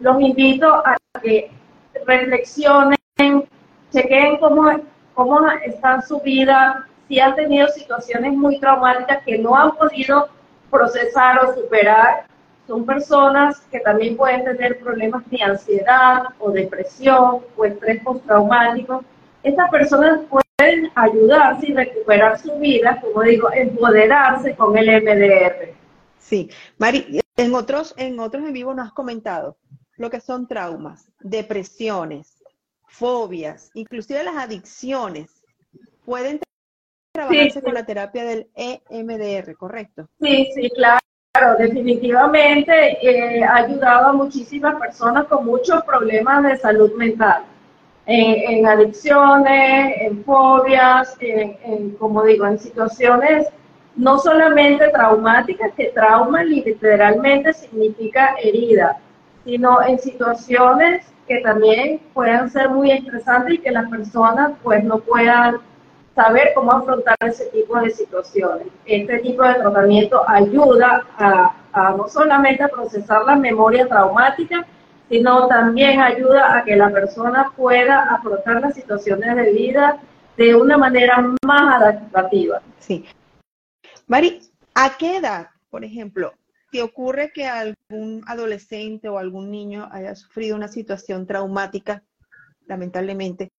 los 0.00 0.20
invito 0.20 0.66
a 0.86 0.96
que 1.22 1.50
reflexionen 2.04 2.95
chequen 3.96 4.36
cómo, 4.38 4.70
cómo 5.14 5.40
está 5.64 6.02
su 6.02 6.20
vida, 6.20 6.86
si 7.08 7.18
han 7.18 7.34
tenido 7.34 7.68
situaciones 7.68 8.34
muy 8.34 8.60
traumáticas 8.60 9.22
que 9.24 9.38
no 9.38 9.54
han 9.54 9.74
podido 9.76 10.28
procesar 10.70 11.44
o 11.44 11.54
superar. 11.54 12.26
Son 12.66 12.84
personas 12.84 13.60
que 13.70 13.80
también 13.80 14.16
pueden 14.16 14.44
tener 14.44 14.80
problemas 14.80 15.22
de 15.30 15.40
ansiedad 15.42 16.24
o 16.38 16.50
depresión 16.50 17.40
o 17.56 17.64
estrés 17.64 18.02
postraumático. 18.02 19.04
estas 19.42 19.70
personas 19.70 20.20
pueden 20.28 20.90
ayudarse 20.96 21.68
y 21.68 21.74
recuperar 21.74 22.38
su 22.38 22.58
vida, 22.58 23.00
como 23.00 23.22
digo, 23.22 23.48
empoderarse 23.52 24.56
con 24.56 24.76
el 24.76 24.88
MDR. 25.02 25.74
Sí, 26.18 26.50
Mari, 26.78 27.20
en 27.36 27.54
otros, 27.54 27.94
en 27.96 28.18
otros 28.18 28.44
en 28.44 28.52
vivo 28.52 28.74
nos 28.74 28.88
has 28.88 28.92
comentado 28.92 29.56
lo 29.96 30.10
que 30.10 30.20
son 30.20 30.48
traumas, 30.48 31.08
depresiones, 31.20 32.35
fobias, 32.96 33.70
inclusive 33.74 34.24
las 34.24 34.36
adicciones, 34.36 35.42
pueden 36.04 36.40
trabajarse 37.12 37.62
con 37.62 37.74
la 37.74 37.84
terapia 37.84 38.24
del 38.24 38.48
EMDR, 38.54 39.54
¿correcto? 39.56 40.08
Sí, 40.20 40.48
sí, 40.54 40.70
claro. 40.70 40.98
definitivamente 41.58 42.72
eh, 43.02 43.44
ha 43.44 43.56
ayudado 43.56 44.06
a 44.06 44.12
muchísimas 44.12 44.80
personas 44.80 45.26
con 45.26 45.44
muchos 45.44 45.82
problemas 45.84 46.44
de 46.44 46.56
salud 46.56 46.92
mental, 46.94 47.44
en, 48.06 48.66
adicciones, 48.66 49.96
en 50.00 50.24
fobias, 50.24 51.16
en, 51.20 51.90
como 51.96 52.22
digo, 52.22 52.46
en 52.46 52.58
situaciones 52.58 53.48
no 53.96 54.18
solamente 54.18 54.88
traumáticas, 54.90 55.72
que 55.74 55.86
trauma 55.86 56.44
literalmente 56.44 57.52
significa 57.52 58.36
herida, 58.42 58.98
sino 59.44 59.82
en 59.82 59.98
situaciones 59.98 61.06
que 61.26 61.40
también 61.40 62.00
puedan 62.14 62.50
ser 62.50 62.70
muy 62.70 62.90
estresantes 62.90 63.54
y 63.54 63.58
que 63.58 63.70
las 63.70 63.88
personas 63.90 64.52
pues 64.62 64.82
no 64.84 64.98
puedan 65.00 65.58
saber 66.14 66.52
cómo 66.54 66.72
afrontar 66.72 67.16
ese 67.20 67.46
tipo 67.46 67.78
de 67.78 67.90
situaciones. 67.90 68.68
Este 68.86 69.18
tipo 69.18 69.42
de 69.42 69.54
tratamiento 69.54 70.22
ayuda 70.28 71.06
a, 71.18 71.94
no 71.96 72.08
solamente 72.08 72.62
a 72.62 72.68
procesar 72.68 73.24
la 73.24 73.36
memoria 73.36 73.86
traumática, 73.86 74.66
sino 75.10 75.46
también 75.46 76.00
ayuda 76.00 76.56
a 76.56 76.64
que 76.64 76.74
la 76.74 76.90
persona 76.90 77.52
pueda 77.54 78.14
afrontar 78.14 78.60
las 78.62 78.74
situaciones 78.74 79.36
de 79.36 79.52
vida 79.52 80.00
de 80.36 80.54
una 80.54 80.78
manera 80.78 81.22
más 81.44 81.74
adaptativa. 81.82 82.62
Sí. 82.78 83.04
Mari, 84.06 84.40
¿a 84.74 84.96
qué 84.96 85.18
edad, 85.18 85.48
por 85.70 85.84
ejemplo, 85.84 86.32
te 86.70 86.82
ocurre 86.82 87.30
que 87.32 87.46
algún 87.46 88.22
adolescente 88.26 89.08
o 89.08 89.18
algún 89.18 89.50
niño 89.50 89.88
haya 89.92 90.14
sufrido 90.14 90.56
una 90.56 90.68
situación 90.68 91.26
traumática, 91.26 92.02
lamentablemente, 92.66 93.50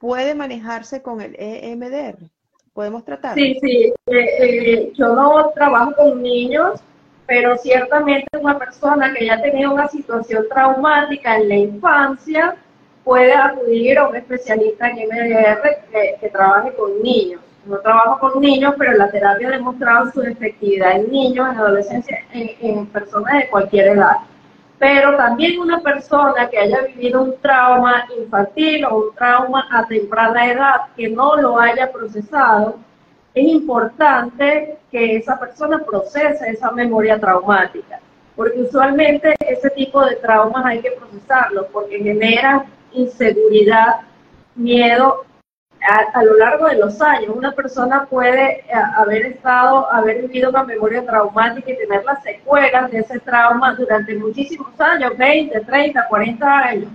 puede 0.00 0.34
manejarse 0.34 1.02
con 1.02 1.20
el 1.20 1.36
EMDR? 1.38 2.30
¿Podemos 2.72 3.04
tratar? 3.04 3.34
Sí, 3.34 3.58
sí. 3.60 3.92
Eh, 4.06 4.26
eh, 4.40 4.92
yo 4.94 5.14
no 5.14 5.50
trabajo 5.54 5.94
con 5.94 6.22
niños, 6.22 6.80
pero 7.26 7.56
ciertamente 7.58 8.26
una 8.40 8.58
persona 8.58 9.12
que 9.12 9.26
ya 9.26 9.34
ha 9.34 9.42
tenido 9.42 9.72
una 9.72 9.88
situación 9.88 10.46
traumática 10.48 11.36
en 11.36 11.48
la 11.48 11.56
infancia 11.56 12.56
puede 13.04 13.34
acudir 13.34 13.98
a 13.98 14.08
un 14.08 14.16
especialista 14.16 14.88
en 14.88 14.98
EMDR 15.00 16.18
que 16.20 16.28
trabaje 16.30 16.72
con 16.74 17.02
niños 17.02 17.40
no 17.64 17.78
trabajo 17.78 18.18
con 18.18 18.40
niños, 18.40 18.74
pero 18.78 18.92
la 18.92 19.10
terapia 19.10 19.48
ha 19.48 19.52
demostrado 19.52 20.10
su 20.12 20.22
efectividad 20.22 20.96
en 20.96 21.10
niños, 21.10 21.48
en 21.50 21.58
adolescencia, 21.58 22.18
en, 22.32 22.86
personas 22.86 23.34
de 23.34 23.48
cualquier 23.48 23.96
edad. 23.96 24.16
Pero 24.78 25.16
también 25.16 25.60
una 25.60 25.80
persona 25.80 26.48
que 26.50 26.58
haya 26.58 26.82
vivido 26.82 27.22
un 27.22 27.36
trauma 27.40 28.04
infantil 28.18 28.84
o 28.84 28.96
un 28.96 29.14
trauma 29.14 29.68
a 29.70 29.86
temprana 29.86 30.50
edad 30.50 30.76
que 30.96 31.08
no 31.08 31.36
lo 31.36 31.58
haya 31.58 31.92
procesado, 31.92 32.78
es 33.34 33.46
importante 33.46 34.78
que 34.90 35.16
esa 35.16 35.38
persona 35.38 35.78
procese 35.84 36.50
esa 36.50 36.70
memoria 36.72 37.18
traumática, 37.18 38.00
porque 38.34 38.60
usualmente 38.60 39.34
ese 39.40 39.70
tipo 39.70 40.04
de 40.04 40.16
traumas 40.16 40.66
hay 40.66 40.80
que 40.80 40.90
procesarlo 40.90 41.68
porque 41.68 41.98
genera 41.98 42.66
inseguridad, 42.92 44.00
miedo 44.54 45.24
a, 45.82 46.22
lo 46.22 46.36
largo 46.36 46.68
de 46.68 46.76
los 46.76 47.00
años. 47.00 47.34
Una 47.34 47.52
persona 47.52 48.06
puede 48.06 48.60
eh, 48.60 48.64
haber 48.96 49.26
estado, 49.26 49.90
haber 49.92 50.22
vivido 50.22 50.50
una 50.50 50.64
memoria 50.64 51.04
traumática 51.04 51.70
y 51.70 51.76
tener 51.76 52.04
las 52.04 52.22
secuelas 52.22 52.90
de 52.90 53.00
ese 53.00 53.20
trauma 53.20 53.74
durante 53.74 54.14
muchísimos 54.14 54.68
años, 54.80 55.16
20, 55.16 55.60
30, 55.60 56.06
40 56.08 56.58
años, 56.58 56.88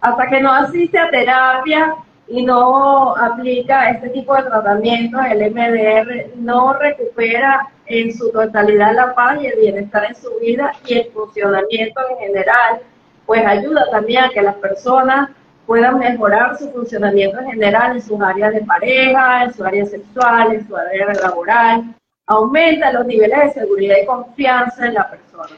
hasta 0.00 0.28
que 0.28 0.40
no 0.40 0.52
asiste 0.52 0.98
a 0.98 1.10
terapia 1.10 1.94
y 2.28 2.44
no 2.44 3.16
aplica 3.16 3.90
este 3.90 4.08
tipo 4.10 4.34
de 4.34 4.44
tratamiento, 4.44 5.18
el 5.20 5.50
MDR, 5.52 6.36
no 6.36 6.72
recupera 6.74 7.68
en 7.86 8.16
su 8.16 8.30
totalidad 8.30 8.94
la 8.94 9.14
paz 9.14 9.38
y 9.42 9.46
el 9.46 9.58
bienestar 9.58 10.04
en 10.04 10.14
su 10.14 10.30
vida 10.40 10.72
y 10.86 10.94
el 10.94 11.10
funcionamiento 11.10 12.00
en 12.08 12.18
general, 12.18 12.80
pues 13.26 13.44
ayuda 13.44 13.84
también 13.90 14.24
a 14.24 14.28
que 14.30 14.42
las 14.42 14.54
personas 14.56 15.30
puedan 15.70 16.00
mejorar 16.00 16.58
su 16.58 16.68
funcionamiento 16.72 17.38
en 17.38 17.52
general 17.52 17.94
en 17.94 18.02
sus 18.02 18.20
áreas 18.20 18.52
de 18.52 18.62
pareja, 18.62 19.44
en 19.44 19.54
su 19.54 19.62
área 19.62 19.86
sexual, 19.86 20.52
en 20.52 20.66
su 20.66 20.76
área 20.76 21.14
laboral, 21.14 21.94
aumenta 22.26 22.92
los 22.92 23.06
niveles 23.06 23.38
de 23.38 23.60
seguridad 23.60 23.94
y 24.02 24.04
confianza 24.04 24.88
en 24.88 24.94
la 24.94 25.08
persona. 25.08 25.56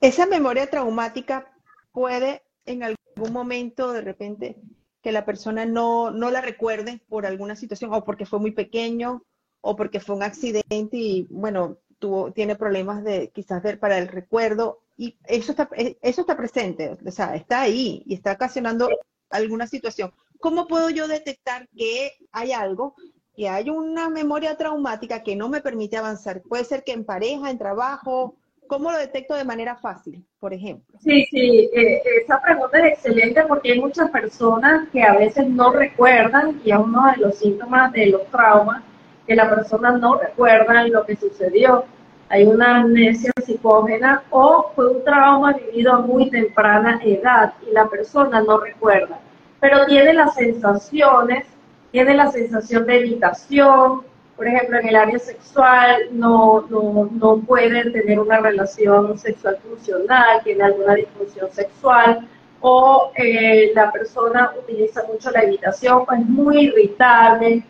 Esa 0.00 0.24
memoria 0.24 0.66
traumática 0.66 1.46
puede 1.92 2.42
en 2.64 2.84
algún 2.84 3.34
momento 3.34 3.92
de 3.92 4.00
repente 4.00 4.56
que 5.02 5.12
la 5.12 5.26
persona 5.26 5.66
no, 5.66 6.10
no 6.10 6.30
la 6.30 6.40
recuerde 6.40 7.02
por 7.06 7.26
alguna 7.26 7.54
situación 7.54 7.92
o 7.92 8.04
porque 8.04 8.24
fue 8.24 8.38
muy 8.38 8.52
pequeño 8.52 9.24
o 9.60 9.76
porque 9.76 10.00
fue 10.00 10.16
un 10.16 10.22
accidente 10.22 10.96
y 10.96 11.26
bueno, 11.28 11.76
tuvo, 11.98 12.32
tiene 12.32 12.56
problemas 12.56 13.04
de 13.04 13.28
quizás 13.28 13.62
ver 13.62 13.78
para 13.78 13.98
el 13.98 14.08
recuerdo 14.08 14.80
y 15.02 15.18
eso 15.24 15.50
está, 15.50 15.68
eh, 15.76 15.98
eso 16.00 16.20
está 16.20 16.36
presente, 16.36 16.96
o 17.04 17.10
sea, 17.10 17.34
está 17.34 17.62
ahí 17.62 18.04
y 18.06 18.14
está 18.14 18.30
ocasionando 18.34 18.88
alguna 19.30 19.66
situación. 19.66 20.12
¿Cómo 20.38 20.68
puedo 20.68 20.90
yo 20.90 21.08
detectar 21.08 21.68
que 21.76 22.12
hay 22.30 22.52
algo, 22.52 22.94
que 23.34 23.48
hay 23.48 23.68
una 23.68 24.08
memoria 24.08 24.56
traumática 24.56 25.24
que 25.24 25.34
no 25.34 25.48
me 25.48 25.60
permite 25.60 25.96
avanzar? 25.96 26.40
Puede 26.42 26.62
ser 26.62 26.84
que 26.84 26.92
en 26.92 27.04
pareja, 27.04 27.50
en 27.50 27.58
trabajo, 27.58 28.36
¿cómo 28.68 28.92
lo 28.92 28.98
detecto 28.98 29.34
de 29.34 29.42
manera 29.42 29.74
fácil, 29.74 30.24
por 30.38 30.54
ejemplo? 30.54 30.96
Sí, 31.00 31.26
sí, 31.32 31.68
eh, 31.74 32.00
esa 32.22 32.40
pregunta 32.40 32.78
es 32.78 32.92
excelente 32.92 33.42
porque 33.48 33.72
hay 33.72 33.80
muchas 33.80 34.08
personas 34.08 34.88
que 34.90 35.02
a 35.02 35.16
veces 35.16 35.48
no 35.48 35.72
recuerdan, 35.72 36.60
y 36.64 36.70
es 36.70 36.78
uno 36.78 37.10
de 37.10 37.16
los 37.16 37.38
síntomas 37.38 37.90
de 37.90 38.06
los 38.06 38.24
traumas, 38.26 38.84
que 39.26 39.34
la 39.34 39.50
persona 39.50 39.98
no 39.98 40.16
recuerda 40.16 40.86
lo 40.86 41.04
que 41.04 41.16
sucedió 41.16 41.86
hay 42.28 42.44
una 42.44 42.78
amnesia 42.80 43.30
psicógena 43.44 44.22
o 44.30 44.72
fue 44.74 44.88
un 44.88 45.04
trauma 45.04 45.52
vivido 45.52 45.92
a 45.92 46.00
muy 46.00 46.30
temprana 46.30 47.00
edad 47.04 47.54
y 47.68 47.72
la 47.72 47.88
persona 47.88 48.40
no 48.40 48.58
recuerda, 48.58 49.18
pero 49.60 49.84
tiene 49.86 50.14
las 50.14 50.34
sensaciones, 50.34 51.46
tiene 51.90 52.14
la 52.14 52.30
sensación 52.30 52.86
de 52.86 53.00
evitación, 53.00 54.02
por 54.36 54.46
ejemplo, 54.46 54.78
en 54.78 54.88
el 54.88 54.96
área 54.96 55.18
sexual 55.18 56.08
no, 56.10 56.66
no, 56.68 57.08
no 57.12 57.36
puede 57.38 57.90
tener 57.90 58.18
una 58.18 58.38
relación 58.38 59.18
sexual 59.18 59.58
funcional, 59.58 60.40
tiene 60.42 60.64
alguna 60.64 60.94
disfunción 60.94 61.50
sexual, 61.52 62.26
o 62.60 63.12
eh, 63.16 63.72
la 63.74 63.92
persona 63.92 64.52
utiliza 64.58 65.04
mucho 65.04 65.30
la 65.30 65.42
evitación, 65.42 66.04
es 66.18 66.26
muy 66.26 66.66
irritable, 66.66 67.62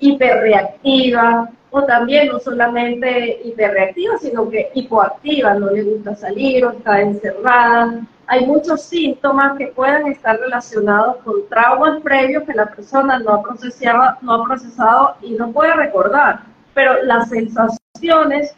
hiperreactiva, 0.00 1.50
o 1.74 1.82
también 1.84 2.28
no 2.28 2.38
solamente 2.38 3.40
hiperreactiva, 3.44 4.18
sino 4.18 4.48
que 4.48 4.70
hipoactiva, 4.74 5.54
no 5.54 5.70
le 5.70 5.82
gusta 5.82 6.14
salir 6.14 6.66
o 6.66 6.72
está 6.72 7.00
encerrada. 7.00 8.06
Hay 8.26 8.46
muchos 8.46 8.82
síntomas 8.82 9.56
que 9.56 9.68
pueden 9.68 10.06
estar 10.08 10.38
relacionados 10.38 11.16
con 11.24 11.48
traumas 11.48 12.02
previos 12.02 12.44
que 12.44 12.52
la 12.52 12.66
persona 12.66 13.18
no 13.18 13.32
ha 13.32 13.42
procesado, 13.42 14.18
no 14.20 14.34
ha 14.34 14.44
procesado 14.44 15.16
y 15.22 15.32
no 15.32 15.50
puede 15.50 15.74
recordar, 15.74 16.40
pero 16.74 17.02
las 17.04 17.30
sensaciones 17.30 18.54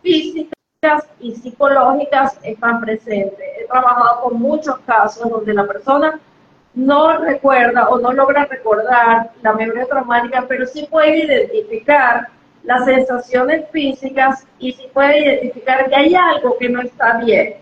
físicas 0.00 0.52
y 1.18 1.34
psicológicas 1.34 2.38
están 2.44 2.80
presentes. 2.80 3.40
He 3.60 3.66
trabajado 3.66 4.22
con 4.22 4.38
muchos 4.38 4.78
casos 4.86 5.28
donde 5.28 5.54
la 5.54 5.66
persona 5.66 6.20
no 6.74 7.18
recuerda 7.18 7.88
o 7.88 7.98
no 7.98 8.12
logra 8.12 8.44
recordar 8.44 9.30
la 9.42 9.52
memoria 9.52 9.86
traumática, 9.86 10.44
pero 10.46 10.66
sí 10.66 10.86
puede 10.90 11.24
identificar 11.24 12.28
las 12.62 12.84
sensaciones 12.84 13.68
físicas 13.70 14.46
y 14.58 14.72
sí 14.72 14.88
puede 14.92 15.20
identificar 15.20 15.88
que 15.88 15.96
hay 15.96 16.14
algo 16.14 16.56
que 16.58 16.68
no 16.68 16.82
está 16.82 17.18
bien. 17.18 17.56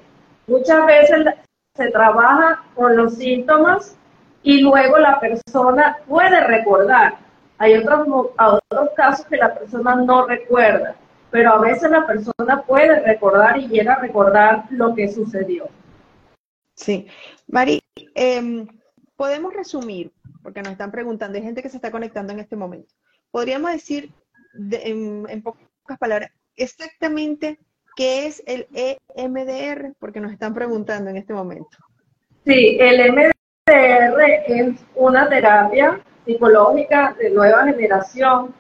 Muchas 0.47 0.85
veces 0.87 1.27
se 1.75 1.91
trabaja 1.91 2.63
con 2.75 2.97
los 2.97 3.15
síntomas 3.15 3.97
y 4.43 4.61
luego 4.61 4.99
la 4.99 5.19
persona 5.21 5.99
puede 6.07 6.41
recordar. 6.41 7.15
Hay 7.59 7.75
otros, 7.75 8.07
casos 8.97 9.27
que 9.27 9.37
la 9.37 9.55
persona 9.55 9.97
no 9.97 10.27
recuerda, 10.27 10.95
pero 11.31 11.53
a 11.53 11.59
veces 11.59 11.91
la 11.91 12.07
persona 12.07 12.63
puede 12.67 13.01
recordar 13.01 13.59
y 13.59 13.69
llega 13.69 13.95
a 13.95 14.01
recordar 14.01 14.65
lo 14.71 14.95
que 14.95 15.09
sucedió. 15.09 15.69
Sí. 16.75 17.07
Mari, 17.49 17.83
eh, 18.15 18.67
podemos 19.17 19.53
resumir, 19.55 20.13
porque 20.43 20.63
nos 20.63 20.73
están 20.73 20.91
preguntando, 20.91 21.37
hay 21.37 21.45
gente 21.45 21.63
que 21.63 21.69
se 21.69 21.77
está 21.77 21.91
conectando 21.91 22.33
en 22.33 22.41
este 22.41 22.57
momento. 22.57 22.95
Podríamos 23.31 23.73
decir 23.73 24.13
en, 24.71 25.43
pocas 25.43 25.99
palabras 25.99 26.31
exactamente 26.57 27.59
qué 27.97 28.27
es 28.27 28.43
el 28.47 28.67
EMDR, 29.15 29.95
porque 29.99 30.21
nos 30.21 30.33
están 30.33 30.55
preguntando 30.55 31.11
en 31.11 31.17
este 31.17 31.33
momento. 31.33 31.77
Sí, 32.45 32.77
el 32.79 33.01
EMDR 33.01 33.33
es 34.47 34.77
una 34.95 35.29
terapia 35.29 36.01
psicológica 36.25 37.17
de 37.19 37.31
nueva 37.31 37.65
generación 37.65 38.55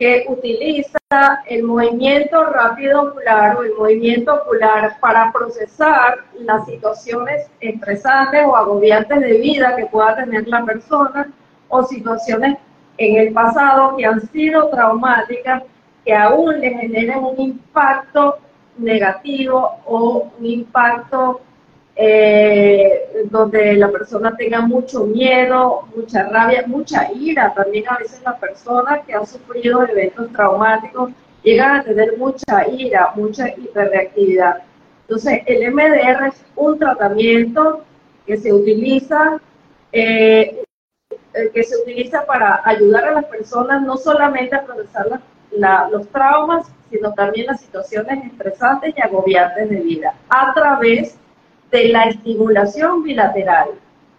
que 0.00 0.24
utiliza 0.28 0.98
el 1.46 1.62
movimiento 1.62 2.42
rápido 2.44 3.02
ocular 3.02 3.54
o 3.54 3.62
el 3.64 3.74
movimiento 3.74 4.32
ocular 4.32 4.98
para 4.98 5.30
procesar 5.30 6.24
las 6.38 6.64
situaciones 6.64 7.50
estresantes 7.60 8.46
o 8.46 8.56
agobiantes 8.56 9.20
de 9.20 9.34
vida 9.34 9.76
que 9.76 9.84
pueda 9.84 10.16
tener 10.16 10.48
la 10.48 10.64
persona 10.64 11.30
o 11.68 11.82
situaciones 11.82 12.56
en 12.96 13.16
el 13.16 13.34
pasado 13.34 13.94
que 13.98 14.06
han 14.06 14.26
sido 14.28 14.70
traumáticas, 14.70 15.64
que 16.02 16.14
aún 16.14 16.58
le 16.60 16.70
generan 16.70 17.22
un 17.22 17.38
impacto 17.38 18.38
negativo 18.78 19.82
o 19.84 20.30
un 20.38 20.46
impacto 20.46 21.42
eh, 22.02 23.26
donde 23.30 23.74
la 23.74 23.90
persona 23.90 24.34
tenga 24.34 24.62
mucho 24.62 25.04
miedo, 25.04 25.86
mucha 25.94 26.30
rabia, 26.30 26.64
mucha 26.66 27.12
ira. 27.12 27.52
También 27.52 27.84
a 27.90 27.98
veces 27.98 28.22
las 28.24 28.38
personas 28.38 29.04
que 29.06 29.12
han 29.12 29.26
sufrido 29.26 29.86
eventos 29.86 30.32
traumáticos 30.32 31.10
llegan 31.42 31.76
a 31.76 31.84
tener 31.84 32.16
mucha 32.16 32.66
ira, 32.70 33.12
mucha 33.16 33.50
hiperreactividad. 33.50 34.62
Entonces, 35.02 35.42
el 35.44 35.74
MDR 35.74 36.28
es 36.28 36.42
un 36.56 36.78
tratamiento 36.78 37.84
que 38.26 38.38
se 38.38 38.50
utiliza, 38.50 39.38
eh, 39.92 40.64
eh, 41.34 41.50
que 41.52 41.62
se 41.64 41.76
utiliza 41.82 42.24
para 42.24 42.62
ayudar 42.64 43.08
a 43.08 43.12
las 43.12 43.24
personas 43.26 43.82
no 43.82 43.98
solamente 43.98 44.56
a 44.56 44.64
procesar 44.64 45.20
los 45.90 46.08
traumas, 46.08 46.66
sino 46.90 47.12
también 47.12 47.48
las 47.48 47.60
situaciones 47.60 48.24
estresantes 48.24 48.94
y 48.96 49.02
agobiantes 49.02 49.68
de 49.68 49.80
vida 49.80 50.14
a 50.30 50.54
través 50.54 51.12
de 51.12 51.20
la 51.72 52.04
estimulación 52.04 53.02
bilateral, 53.02 53.70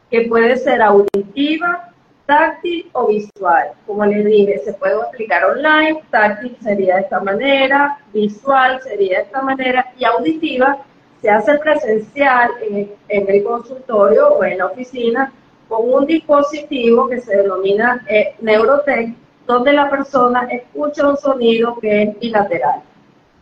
que 0.10 0.22
puede 0.22 0.58
ser 0.58 0.82
auditiva, 0.82 1.90
táctil 2.26 2.90
o 2.94 3.08
visual. 3.08 3.72
Como 3.86 4.06
les 4.06 4.26
dije, 4.26 4.60
se 4.60 4.74
puede 4.74 4.96
aplicar 5.02 5.44
online, 5.46 6.02
táctil 6.12 6.56
sería 6.62 6.96
de 6.96 7.02
esta 7.02 7.20
manera, 7.20 8.00
visual 8.14 8.80
sería 8.82 9.18
de 9.18 9.24
esta 9.24 9.42
manera 9.42 9.86
y 9.98 10.06
auditiva 10.06 10.78
se 11.22 11.30
hace 11.30 11.58
presencial 11.60 12.50
en 12.62 12.90
el, 13.10 13.44
consultorio 13.44 14.30
o 14.30 14.44
en 14.44 14.58
la 14.58 14.66
oficina 14.68 15.32
con 15.68 15.94
un 15.94 16.06
dispositivo 16.06 17.08
que 17.08 17.22
se 17.22 17.38
denomina 17.38 18.04
eh, 18.10 18.36
Neurotech, 18.42 19.14
donde 19.46 19.74
la 19.74 19.90
persona 19.90 20.48
escucha 20.50 21.08
un 21.08 21.18
sonido 21.18 21.78
que 21.80 22.04
es 22.04 22.20
bilateral. 22.20 22.82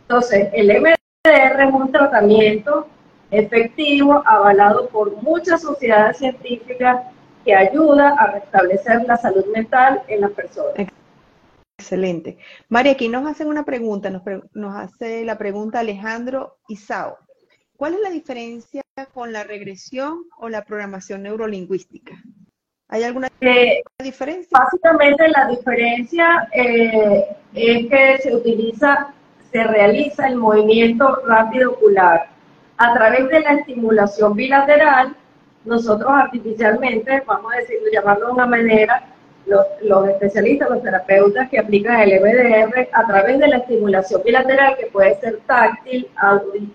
Entonces, 0.02 0.48
el 0.52 0.68
MDR 0.68 1.62
es 1.62 1.72
un 1.72 1.90
tratamiento 1.90 2.86
efectivo, 3.30 4.22
avalado 4.26 4.88
por 4.88 5.22
muchas 5.22 5.62
sociedades 5.62 6.18
científicas 6.18 7.04
que 7.44 7.54
ayuda 7.54 8.10
a 8.18 8.32
restablecer 8.32 9.04
la 9.06 9.16
salud 9.16 9.46
mental 9.54 10.02
en 10.08 10.20
las 10.22 10.30
personas. 10.32 10.74
Excelente. 11.78 12.38
María, 12.68 12.92
aquí 12.92 13.08
nos 13.08 13.26
hacen 13.26 13.48
una 13.48 13.64
pregunta, 13.64 14.10
nos, 14.10 14.22
nos 14.52 14.74
hace 14.76 15.24
la 15.24 15.38
pregunta 15.38 15.80
Alejandro 15.80 16.58
Isao. 16.68 17.16
¿Cuál 17.76 17.94
es 17.94 18.00
la 18.00 18.10
diferencia 18.10 18.82
con 19.14 19.32
la 19.32 19.44
regresión 19.44 20.24
o 20.38 20.50
la 20.50 20.64
programación 20.64 21.22
neurolingüística? 21.22 22.14
¿Hay 22.88 23.04
alguna 23.04 23.28
eh, 23.40 23.82
diferencia? 24.02 24.58
Básicamente 24.58 25.28
la 25.28 25.48
diferencia 25.48 26.48
eh, 26.52 27.24
es 27.54 27.88
que 27.88 28.18
se 28.22 28.34
utiliza, 28.34 29.14
se 29.50 29.64
realiza 29.64 30.26
el 30.26 30.36
movimiento 30.36 31.22
rápido 31.26 31.70
ocular 31.72 32.28
a 32.80 32.94
través 32.94 33.28
de 33.28 33.40
la 33.40 33.52
estimulación 33.52 34.34
bilateral, 34.34 35.14
nosotros 35.66 36.10
artificialmente, 36.10 37.22
vamos 37.26 37.52
a 37.52 37.58
decirlo, 37.58 37.90
llamarlo 37.92 38.28
de 38.28 38.32
una 38.32 38.46
manera, 38.46 39.02
los, 39.44 40.08
especialistas, 40.08 40.70
los 40.70 40.82
terapeutas 40.82 41.50
que 41.50 41.58
aplican 41.58 42.00
el 42.00 42.18
MDR 42.20 42.88
a 42.90 43.06
través 43.06 43.38
de 43.38 43.48
la 43.48 43.58
estimulación 43.58 44.22
bilateral, 44.24 44.78
que 44.78 44.86
puede 44.86 45.14
ser 45.20 45.40
táctil, 45.46 46.08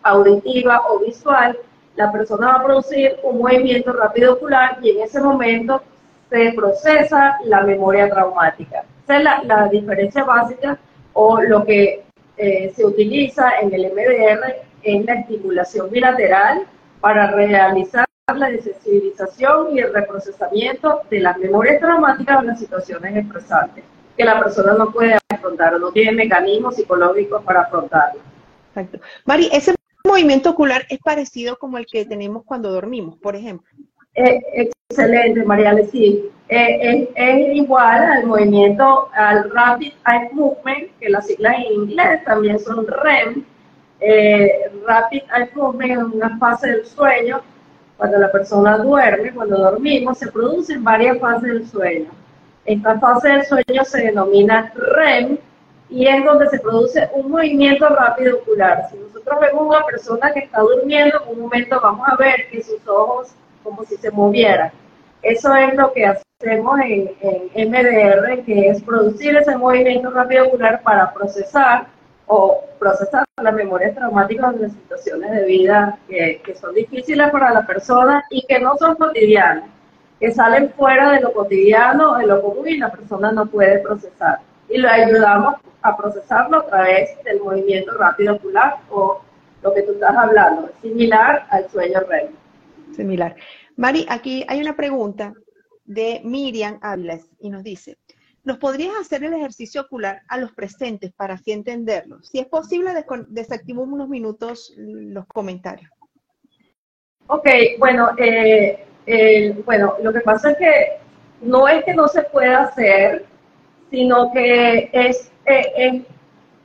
auditiva 0.04 0.84
o 0.90 1.00
visual, 1.00 1.58
la 1.96 2.12
persona 2.12 2.50
va 2.50 2.54
a 2.54 2.66
producir 2.66 3.18
un 3.24 3.40
movimiento 3.40 3.92
rápido 3.92 4.34
ocular 4.34 4.78
y 4.84 4.92
en 4.92 5.02
ese 5.02 5.20
momento 5.20 5.82
se 6.30 6.54
procesa 6.56 7.40
la 7.46 7.64
memoria 7.64 8.08
traumática. 8.12 8.84
Esa 9.06 9.18
es 9.18 9.46
la, 9.48 9.70
diferencia 9.70 10.24
básica 10.24 10.78
o 11.14 11.42
lo 11.42 11.66
que 11.66 12.04
eh, 12.38 12.72
se 12.76 12.86
utiliza 12.86 13.60
en 13.60 13.74
el 13.74 13.92
MDR 13.92 14.65
en 14.86 15.06
la 15.06 15.16
estimulación 15.16 15.90
bilateral 15.90 16.66
para 17.02 17.32
realizar 17.32 18.06
la 18.34 18.50
desensibilización 18.50 19.76
y 19.76 19.80
el 19.80 19.94
reprocesamiento 19.94 21.02
de 21.10 21.20
las 21.20 21.38
memorias 21.38 21.80
traumáticas 21.80 22.40
o 22.40 22.42
las 22.42 22.60
situaciones 22.60 23.16
estresantes 23.16 23.84
que 24.18 24.24
la 24.24 24.40
persona 24.40 24.74
no 24.74 24.92
puede 24.92 25.18
afrontar 25.30 25.76
o 25.76 25.80
no 25.80 25.92
tiene 25.92 26.14
mecanismos 26.14 26.76
psicológicos 26.76 27.44
para 27.44 27.62
afrontarlo. 27.62 28.22
Exacto. 28.70 29.00
Mari, 29.26 29.50
ese 29.52 29.76
movimiento 30.06 30.50
ocular 30.50 30.86
es 30.90 31.00
parecido 31.00 31.58
como 31.58 31.78
el 31.78 31.86
que 31.86 32.06
tenemos 32.06 32.44
cuando 32.46 32.72
dormimos, 32.72 33.18
por 33.18 33.36
ejemplo. 33.36 33.68
Eh, 34.16 34.70
excelente, 34.90 35.44
María 35.44 35.76
sí. 35.92 36.30
Eh, 36.48 37.10
es, 37.16 37.56
igual 37.56 38.04
al 38.04 38.26
movimiento, 38.28 39.10
al 39.14 39.50
Rapid 39.50 39.94
Eye 40.08 40.30
Movement, 40.32 40.92
que 41.00 41.10
las 41.10 41.26
siglas 41.28 41.56
en 41.58 41.74
inglés 41.74 42.24
también 42.24 42.60
son 42.60 42.86
REM, 42.88 43.46
eh, 44.06 44.72
rapid 44.86 45.24
eye 45.36 45.50
movement 45.56 45.92
en 45.92 46.04
una 46.18 46.38
fase 46.38 46.68
del 46.68 46.86
sueño, 46.86 47.42
cuando 47.98 48.20
la 48.20 48.32
persona 48.32 48.78
duerme, 48.78 49.34
cuando 49.34 49.58
dormimos, 49.58 50.20
se 50.20 50.32
producen 50.32 50.84
varias 50.84 51.18
fases 51.20 51.50
del 51.54 51.68
sueño. 51.68 52.12
Esta 52.66 53.00
fase 53.00 53.30
del 53.30 53.46
sueño 53.46 53.84
se 53.84 54.04
denomina 54.04 54.72
REM 54.76 55.38
y 55.90 56.08
es 56.08 56.24
donde 56.24 56.50
se 56.50 56.60
produce 56.60 57.10
un 57.14 57.32
movimiento 57.32 57.88
rápido 57.90 58.38
ocular. 58.38 58.88
Si 58.92 58.98
nosotros 58.98 59.40
vemos 59.40 59.68
una 59.68 59.86
persona 59.86 60.32
que 60.34 60.42
está 60.42 60.62
durmiendo, 60.62 61.24
en 61.24 61.30
un 61.30 61.42
momento 61.42 61.80
vamos 61.82 62.08
a 62.08 62.16
ver 62.16 62.48
que 62.52 62.62
sus 62.62 62.88
ojos 62.88 63.30
como 63.64 63.84
si 63.86 63.96
se 63.98 64.12
movieran. 64.12 64.72
Eso 65.24 65.56
es 65.56 65.74
lo 65.74 65.92
que 65.94 66.06
hacemos 66.06 66.80
en, 66.82 67.12
en 67.22 67.70
MDR, 67.72 68.44
que 68.46 68.70
es 68.70 68.84
producir 68.84 69.36
ese 69.36 69.58
movimiento 69.58 70.12
rápido 70.12 70.48
ocular 70.48 70.84
para 70.84 71.12
procesar 71.14 71.88
o 72.28 72.62
procesar 72.80 73.26
las 73.42 73.54
memorias 73.54 73.96
traumáticas 73.96 74.60
de 74.60 74.70
situaciones 74.70 75.32
de 75.32 75.46
vida 75.46 76.00
que, 76.08 76.42
son 76.60 76.74
difíciles 76.74 77.30
para 77.32 77.52
la 77.52 77.66
persona 77.66 78.24
y 78.30 78.46
que 78.48 78.60
no 78.60 78.78
son 78.78 78.96
cotidianas, 78.96 79.66
que 80.20 80.32
salen 80.32 80.72
fuera 80.72 81.12
de 81.12 81.22
lo 81.22 81.34
cotidiano, 81.34 82.16
de 82.18 82.28
lo 82.28 82.42
común 82.42 82.68
y 82.68 82.78
la 82.78 82.92
persona 82.92 83.32
no 83.32 83.46
puede 83.46 83.80
procesar. 83.80 84.40
Y 84.70 84.78
lo 84.78 84.90
ayudamos 84.90 85.56
a 85.82 85.96
procesarlo 85.96 86.60
a 86.60 86.68
través 86.68 87.24
del 87.24 87.40
movimiento 87.42 87.92
rápido 87.98 88.36
ocular 88.36 88.78
o 88.90 89.22
lo 89.62 89.74
que 89.74 89.84
tú 89.84 89.94
estás 89.94 90.16
hablando, 90.16 90.70
similar 90.82 91.46
al 91.50 91.70
sueño 91.70 92.00
REM. 92.08 92.28
Similar. 92.96 93.36
Mari, 93.76 94.06
aquí 94.10 94.46
hay 94.48 94.62
una 94.62 94.76
pregunta 94.76 95.34
de 95.86 96.22
Miriam 96.24 96.80
Áviles 96.82 97.30
y 97.40 97.50
nos 97.50 97.64
dice, 97.64 97.98
¿Nos 98.46 98.60
podrías 98.60 98.96
hacer 98.96 99.24
el 99.24 99.34
ejercicio 99.34 99.82
ocular 99.82 100.22
a 100.28 100.38
los 100.38 100.52
presentes 100.54 101.12
para 101.14 101.34
así 101.34 101.52
entenderlo? 101.52 102.22
Si 102.22 102.38
es 102.38 102.46
posible, 102.46 102.92
desactivo 103.28 103.82
unos 103.82 104.08
minutos 104.08 104.72
los 104.78 105.26
comentarios. 105.26 105.90
Ok, 107.26 107.48
bueno, 107.80 108.12
eh, 108.20 108.86
bueno, 109.66 109.96
lo 110.04 110.14
que 110.14 110.20
pasa 110.20 110.52
es 110.52 110.58
que 110.58 110.98
no 111.42 111.68
es 111.68 111.84
que 111.86 111.96
no 111.96 112.08
se 112.08 112.22
pueda 112.22 112.66
hacer, 112.66 113.26
sino 113.90 114.32
que 114.32 114.92
es, 114.94 115.32
eh, 115.48 116.06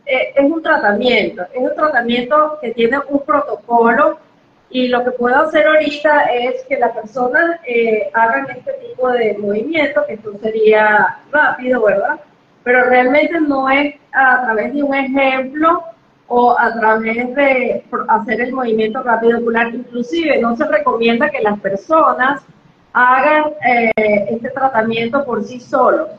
es 0.05 0.45
un 0.45 0.63
tratamiento, 0.63 1.45
es 1.55 1.63
un 1.63 1.75
tratamiento 1.75 2.59
que 2.61 2.73
tiene 2.73 2.99
un 3.09 3.21
protocolo 3.21 4.19
y 4.71 4.87
lo 4.89 5.05
que 5.05 5.11
puedo 5.13 5.37
hacer 5.37 5.67
ahorita 5.67 6.23
es 6.33 6.65
que 6.69 6.79
la 6.79 6.93
persona 6.93 7.61
eh, 7.67 8.09
hagan 8.15 8.49
este 8.51 8.73
tipo 8.75 9.11
de 9.11 9.37
movimiento, 9.39 10.07
que 10.07 10.15
esto 10.15 10.39
sería 10.41 11.19
rápido, 11.33 11.83
¿verdad? 11.83 12.21
Pero 12.63 12.85
realmente 12.85 13.41
no 13.41 13.69
es 13.69 13.97
a 14.13 14.43
través 14.45 14.73
de 14.73 14.83
un 14.83 14.95
ejemplo 14.95 15.83
o 16.29 16.57
a 16.57 16.73
través 16.79 17.35
de 17.35 17.85
hacer 18.09 18.41
el 18.41 18.53
movimiento 18.53 19.03
rápido 19.03 19.41
ocular. 19.41 19.75
Inclusive 19.75 20.41
no 20.41 20.57
se 20.57 20.65
recomienda 20.67 21.31
que 21.31 21.41
las 21.41 21.59
personas 21.59 22.43
hagan 22.93 23.53
eh, 23.67 23.91
este 23.97 24.51
tratamiento 24.51 25.25
por 25.25 25.43
sí 25.43 25.59
solos. 25.59 26.11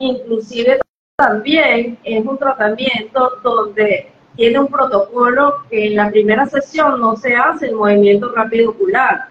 Inclusive 0.00 0.80
también 1.16 1.96
es 2.02 2.26
un 2.26 2.36
tratamiento 2.38 3.30
donde 3.44 4.10
tiene 4.36 4.58
un 4.58 4.68
protocolo 4.68 5.64
que 5.70 5.86
en 5.88 5.96
la 5.96 6.10
primera 6.10 6.46
sesión 6.46 7.00
no 7.00 7.16
se 7.16 7.34
hace 7.36 7.66
el 7.66 7.76
movimiento 7.76 8.32
rápido 8.34 8.70
ocular 8.70 9.28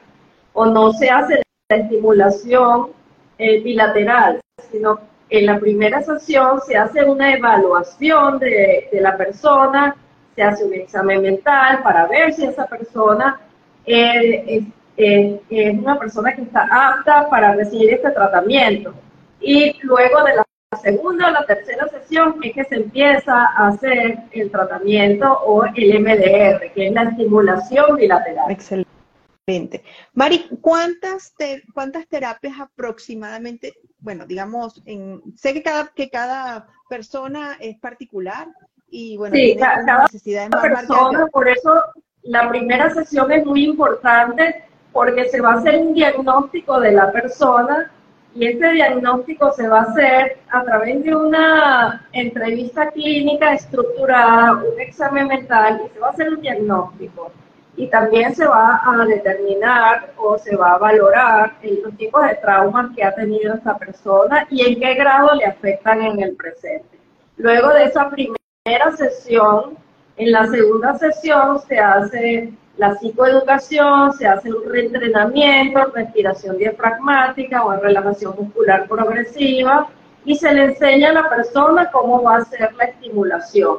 o 0.54 0.66
no 0.66 0.92
se 0.94 1.10
hace 1.10 1.42
la 1.70 1.78
estimulación 1.78 2.90
eh, 3.38 3.62
bilateral, 3.62 4.40
sino 4.72 5.00
en 5.30 5.46
la 5.48 5.60
primera 5.60 6.02
sesión 6.04 6.62
se 6.66 6.78
hace 6.78 7.04
una 7.04 7.34
evaluación 7.34 8.40
de, 8.40 8.90
la 8.94 9.18
persona, 9.18 9.96
se 10.36 10.44
hace 10.44 10.64
un 10.64 10.74
examen 10.74 11.22
mental 11.22 11.82
para 11.84 12.08
ver 12.08 12.34
si 12.34 12.46
esa 12.46 12.66
persona 12.68 13.40
es, 13.86 14.64
es 14.96 15.80
una 15.80 15.98
persona 15.98 16.36
que 16.36 16.44
está 16.44 16.68
apta 16.72 17.28
para 17.30 17.56
recibir 17.56 17.94
este 17.94 18.12
tratamiento. 18.12 18.94
y 19.42 19.76
luego 19.82 20.24
de 20.24 20.36
la 20.36 20.43
segunda 20.84 21.30
o 21.30 21.32
la 21.32 21.46
tercera 21.46 21.88
sesión 21.88 22.40
es 22.44 22.54
que 22.54 22.64
se 22.66 22.76
empieza 22.76 23.34
a 23.34 23.70
hacer 23.70 24.20
el 24.32 24.52
tratamiento 24.52 25.32
o 25.46 25.64
el 25.66 26.00
MDR, 26.00 26.72
que 26.74 26.88
es 26.88 26.94
la 26.94 27.04
estimulación 27.04 27.96
bilateral. 27.96 28.52
Excelente. 28.52 29.84
Mari, 30.14 30.48
¿cuántas, 30.62 31.34
cuántas 31.74 32.08
terapias 32.08 32.60
aproximadamente, 32.60 33.74
bueno, 34.00 34.26
digamos, 34.26 34.82
en, 34.86 35.22
sé 35.36 35.54
que 35.54 35.64
cada, 35.64 35.88
que 35.88 36.10
cada 36.10 36.68
persona 36.90 37.58
es 37.60 37.78
particular 37.80 38.48
y 38.90 39.18
bueno, 39.18 39.36
sí, 39.36 39.56
cada, 39.58 40.04
necesidades 40.04 40.50
más 40.52 40.62
persona, 40.62 41.28
por 41.28 41.50
eso 41.50 41.82
la 42.22 42.48
primera 42.50 42.94
sesión 42.94 43.32
es 43.32 43.46
muy 43.46 43.66
importante 43.66 44.64
porque 44.92 45.28
se 45.30 45.42
va 45.42 45.54
a 45.54 45.58
hacer 45.58 45.78
un 45.78 45.94
diagnóstico 45.94 46.80
de 46.80 46.92
la 46.92 47.12
persona 47.12 47.92
y 48.36 48.48
ese 48.48 48.68
diagnóstico 48.72 49.52
se 49.52 49.68
va 49.68 49.80
a 49.80 49.84
hacer 49.84 50.40
a 50.50 50.64
través 50.64 51.04
de 51.04 51.16
una 51.16 52.08
entrevista 52.14 52.90
clínica 52.90 53.54
estructurada, 53.54 54.54
un 54.54 54.80
examen 54.80 55.28
mental 55.28 55.82
y 55.86 55.90
se 55.94 56.00
va 56.00 56.08
a 56.08 56.12
hacer 56.12 56.30
un 56.30 56.42
diagnóstico. 56.42 57.32
Y 57.76 57.88
también 57.88 58.36
se 58.36 58.46
va 58.46 58.82
a 58.86 59.06
determinar 59.06 60.14
o 60.18 60.38
se 60.38 60.56
va 60.56 60.74
a 60.74 60.78
valorar 60.78 61.54
los 61.84 61.96
tipos 61.98 62.24
de 62.28 62.36
traumas 62.36 62.96
que 62.96 63.04
ha 63.04 63.14
tenido 63.14 63.56
esta 63.56 63.78
persona 63.78 64.48
y 64.50 64.66
en 64.66 64.80
qué 64.80 64.94
grado 64.96 65.34
le 65.36 65.46
afectan 65.46 66.02
en 66.02 66.22
el 66.22 66.36
presente. 66.36 67.00
Luego 67.38 67.70
de 67.70 67.86
esa 67.86 68.10
primera 68.10 68.92
sesión, 68.96 69.78
en 70.18 70.32
la 70.32 70.46
segunda 70.48 70.98
sesión 70.98 71.60
se 71.62 71.80
hace 71.80 72.54
la 72.78 72.96
psicoeducación, 72.96 74.14
se 74.14 74.28
hace 74.28 74.52
un 74.52 74.70
reentrenamiento, 74.70 75.86
respiración 75.94 76.58
diafragmática 76.58 77.64
o 77.66 77.76
relajación 77.78 78.34
muscular 78.38 78.88
progresiva 78.88 79.88
y 80.26 80.36
se 80.36 80.54
le 80.54 80.66
enseña 80.66 81.10
a 81.10 81.14
la 81.14 81.30
persona 81.30 81.92
cómo 81.92 82.24
va 82.24 82.36
a 82.36 82.40
hacer 82.40 82.74
la 82.76 82.86
estimulación. 82.86 83.78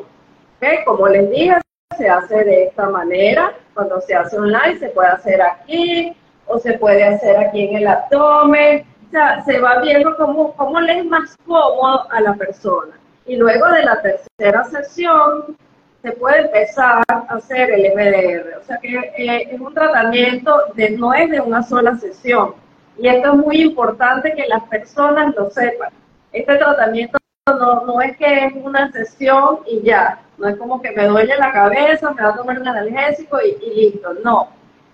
Como 0.86 1.08
les 1.08 1.30
dije, 1.30 1.54
se 1.96 2.08
hace 2.08 2.44
de 2.44 2.64
esta 2.64 2.88
manera. 2.88 3.52
Cuando 3.74 4.00
se 4.00 4.14
hace 4.14 4.38
online 4.38 4.78
se 4.78 4.88
puede 4.88 5.08
hacer 5.08 5.42
aquí 5.42 6.16
o 6.46 6.58
se 6.58 6.78
puede 6.78 7.04
hacer 7.04 7.36
aquí 7.36 7.68
en 7.68 7.76
el 7.76 7.86
abdomen. 7.86 8.86
O 9.08 9.10
sea, 9.10 9.42
se 9.44 9.60
va 9.60 9.80
viendo 9.80 10.16
cómo, 10.16 10.54
cómo 10.54 10.80
le 10.80 11.00
es 11.00 11.04
más 11.04 11.36
cómodo 11.46 12.10
a 12.10 12.20
la 12.20 12.34
persona. 12.34 12.98
Y 13.26 13.36
luego 13.36 13.66
de 13.68 13.82
la 13.82 14.00
tercera 14.02 14.64
sesión 14.64 15.56
se 16.04 16.12
puede 16.12 16.42
empezar 16.42 17.02
a 17.08 17.34
hacer 17.34 17.70
el 17.70 17.94
MDR. 17.94 18.58
O 18.60 18.64
sea 18.64 18.76
que 18.76 18.94
eh, 18.94 19.48
es 19.50 19.58
un 19.58 19.72
tratamiento 19.72 20.54
de 20.74 20.90
no 20.90 21.14
es 21.14 21.30
de 21.30 21.40
una 21.40 21.62
sola 21.62 21.96
sesión. 21.96 22.56
Y 22.98 23.08
esto 23.08 23.32
es 23.32 23.38
muy 23.38 23.62
importante 23.62 24.34
que 24.34 24.46
las 24.46 24.62
personas 24.64 25.34
lo 25.34 25.48
sepan. 25.48 25.88
Este 26.30 26.56
tratamiento 26.56 27.16
no, 27.46 27.86
no 27.86 28.02
es 28.02 28.18
que 28.18 28.44
es 28.44 28.52
una 28.54 28.92
sesión 28.92 29.60
y 29.66 29.80
ya. 29.80 30.20
No 30.36 30.46
es 30.46 30.56
como 30.56 30.82
que 30.82 30.90
me 30.90 31.06
duele 31.06 31.38
la 31.38 31.50
cabeza, 31.52 32.10
me 32.10 32.22
va 32.22 32.28
a 32.28 32.36
tomar 32.36 32.60
un 32.60 32.68
analgésico 32.68 33.38
y, 33.40 33.56
y 33.64 33.74
listo. 33.74 34.12
No. 34.22 34.50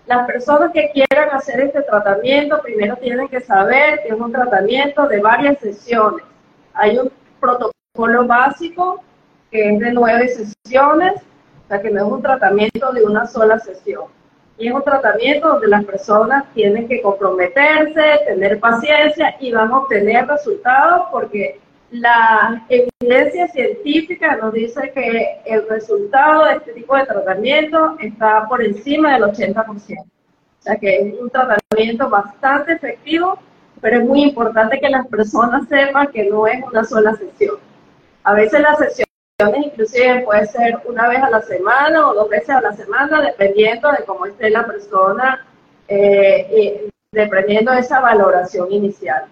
Las 0.06 0.28
personas 0.28 0.70
que 0.72 0.92
quieran 0.92 1.30
hacer 1.32 1.60
este 1.60 1.82
tratamiento 1.82 2.62
primero 2.62 2.94
tienen 2.96 3.26
que 3.26 3.40
saber 3.40 4.00
que 4.04 4.10
es 4.10 4.20
un 4.20 4.30
tratamiento 4.30 5.08
de 5.08 5.20
varias 5.20 5.58
sesiones. 5.58 6.24
Hay 6.72 6.98
un 6.98 7.10
protocolo 7.40 8.28
básico 8.28 9.02
que 9.50 9.74
es 9.74 9.78
de 9.80 9.92
nueve 9.92 10.28
sesiones, 10.28 11.14
o 11.64 11.68
sea 11.68 11.82
que 11.82 11.90
no 11.90 12.06
es 12.06 12.12
un 12.12 12.22
tratamiento 12.22 12.92
de 12.92 13.04
una 13.04 13.26
sola 13.26 13.58
sesión. 13.58 14.04
Y 14.58 14.68
es 14.68 14.74
un 14.74 14.82
tratamiento 14.82 15.48
donde 15.48 15.68
las 15.68 15.84
personas 15.84 16.44
tienen 16.52 16.86
que 16.86 17.00
comprometerse, 17.00 18.20
tener 18.26 18.60
paciencia 18.60 19.34
y 19.40 19.52
van 19.52 19.70
a 19.70 19.78
obtener 19.78 20.26
resultados 20.26 21.08
porque 21.10 21.58
la 21.90 22.64
evidencia 22.68 23.48
científica 23.48 24.36
nos 24.36 24.52
dice 24.52 24.92
que 24.94 25.40
el 25.46 25.68
resultado 25.68 26.44
de 26.44 26.56
este 26.56 26.72
tipo 26.74 26.94
de 26.94 27.06
tratamiento 27.06 27.96
está 28.00 28.46
por 28.48 28.62
encima 28.62 29.14
del 29.14 29.24
80%. 29.24 30.04
O 30.60 30.62
sea 30.62 30.76
que 30.76 30.94
es 30.94 31.14
un 31.18 31.30
tratamiento 31.30 32.08
bastante 32.10 32.72
efectivo, 32.72 33.38
pero 33.80 33.98
es 33.98 34.04
muy 34.06 34.22
importante 34.24 34.78
que 34.78 34.90
las 34.90 35.06
personas 35.06 35.66
sepan 35.68 36.08
que 36.08 36.28
no 36.28 36.46
es 36.46 36.62
una 36.62 36.84
sola 36.84 37.14
sesión. 37.14 37.56
A 38.24 38.34
veces 38.34 38.60
la 38.60 38.76
sesión 38.76 39.09
inclusive 39.57 40.22
puede 40.24 40.46
ser 40.46 40.79
una 40.85 41.09
vez 41.09 41.22
a 41.22 41.31
la 41.31 41.42
semana 41.42 42.09
o 42.09 42.14
dos 42.14 42.29
veces 42.29 42.50
a 42.50 42.61
la 42.61 42.72
semana, 42.72 43.22
dependiendo 43.22 43.90
de 43.92 44.05
cómo 44.05 44.26
esté 44.26 44.50
la 44.50 44.66
persona, 44.66 45.46
eh, 45.88 46.88
dependiendo 47.12 47.72
de 47.72 47.81
esa 47.81 48.00
valoración 48.00 48.72
inicial. 48.72 49.24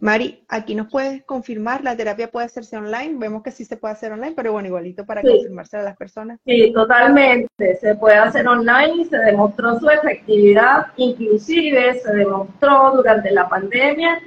Mari, 0.00 0.42
aquí 0.48 0.74
nos 0.74 0.90
puedes 0.90 1.22
confirmar, 1.24 1.84
la 1.84 1.94
terapia 1.94 2.30
puede 2.30 2.46
hacerse 2.46 2.74
online, 2.74 3.18
vemos 3.18 3.42
que 3.42 3.50
sí 3.50 3.66
se 3.66 3.76
puede 3.76 3.92
hacer 3.92 4.12
online, 4.12 4.32
pero 4.34 4.50
bueno, 4.50 4.68
igualito 4.68 5.04
para 5.04 5.20
confirmarse 5.20 5.76
a 5.76 5.82
las 5.82 5.94
personas. 5.94 6.38
Sí, 6.46 6.72
totalmente, 6.72 7.76
se 7.76 7.94
puede 7.96 8.16
hacer 8.16 8.48
online 8.48 9.02
y 9.02 9.04
se 9.04 9.18
demostró 9.18 9.78
su 9.78 9.90
efectividad, 9.90 10.86
inclusive 10.96 12.00
se 12.00 12.14
demostró 12.14 12.92
durante 12.96 13.30
la 13.30 13.46
pandemia 13.46 14.22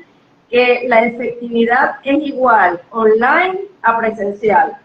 que 0.54 0.84
la 0.88 1.04
efectividad 1.06 1.96
es 2.04 2.28
igual 2.28 2.80
online 2.92 3.62
a 3.82 3.98
presencial. 3.98 4.78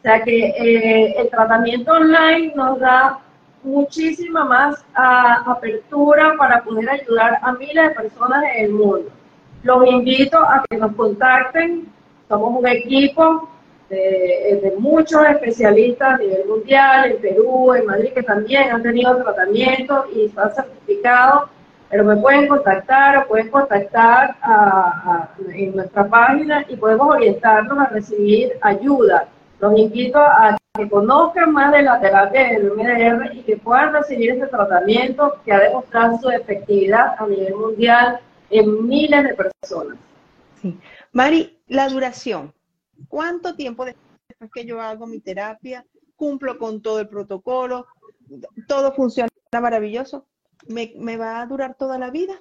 O 0.00 0.02
sea 0.02 0.20
que 0.24 0.48
eh, 0.48 1.14
el 1.16 1.30
tratamiento 1.30 1.92
online 1.92 2.52
nos 2.56 2.80
da 2.80 3.20
muchísima 3.62 4.44
más 4.44 4.84
ah, 4.96 5.44
apertura 5.46 6.34
para 6.36 6.64
poder 6.64 6.90
ayudar 6.90 7.38
a 7.40 7.52
miles 7.52 7.88
de 7.88 7.94
personas 7.94 8.42
en 8.56 8.64
el 8.64 8.72
mundo. 8.72 9.08
Los 9.62 9.86
invito 9.86 10.38
a 10.40 10.64
que 10.68 10.76
nos 10.76 10.92
contacten. 10.96 11.86
Somos 12.28 12.58
un 12.58 12.66
equipo 12.66 13.48
de, 13.88 14.58
de, 14.60 14.74
muchos 14.76 15.24
especialistas 15.24 16.14
a 16.14 16.18
nivel 16.18 16.48
mundial, 16.48 17.12
en 17.12 17.20
Perú, 17.20 17.74
en 17.74 17.86
Madrid, 17.86 18.12
que 18.12 18.24
también 18.24 18.72
han 18.72 18.82
tenido 18.82 19.22
tratamiento 19.22 20.06
y 20.12 20.24
están 20.24 20.52
certificados 20.52 21.50
pero 21.88 22.04
me 22.04 22.16
pueden 22.16 22.48
contactar 22.48 23.18
o 23.18 23.28
pueden 23.28 23.50
contactar 23.50 24.36
en 25.52 25.76
nuestra 25.76 26.08
página 26.08 26.64
y 26.68 26.76
podemos 26.76 27.08
orientarnos 27.08 27.78
a 27.78 27.86
recibir 27.86 28.52
ayuda. 28.60 29.28
Los 29.60 29.78
invito 29.78 30.18
a 30.18 30.56
que 30.76 30.88
conozcan 30.88 31.52
más 31.52 31.72
de 31.72 31.82
la 31.82 31.98
terapia 32.00 32.48
del 32.48 32.72
MDR 32.72 33.34
y 33.34 33.42
que 33.42 33.56
puedan 33.56 33.94
recibir 33.94 34.32
este 34.32 34.46
tratamiento 34.48 35.34
que 35.44 35.52
ha 35.52 35.60
demostrado 35.60 36.18
su 36.18 36.28
efectividad 36.28 37.14
a 37.18 37.26
nivel 37.26 37.54
mundial 37.54 38.20
en 38.50 38.86
miles 38.86 39.24
de 39.24 39.34
personas. 39.34 39.96
Sí. 40.60 40.78
Mari, 41.12 41.58
la 41.68 41.88
duración. 41.88 42.52
¿Cuánto 43.08 43.54
tiempo 43.54 43.84
después 43.84 44.50
que 44.52 44.66
yo 44.66 44.80
hago 44.80 45.06
mi 45.06 45.20
terapia, 45.20 45.84
cumplo 46.16 46.58
con 46.58 46.82
todo 46.82 47.00
el 47.00 47.08
protocolo, 47.08 47.86
todo 48.66 48.92
funciona 48.92 49.28
maravilloso? 49.52 50.26
¿Me, 50.68 51.16
va 51.16 51.40
a 51.40 51.46
durar 51.46 51.74
toda 51.74 51.98
la 51.98 52.10
vida? 52.10 52.34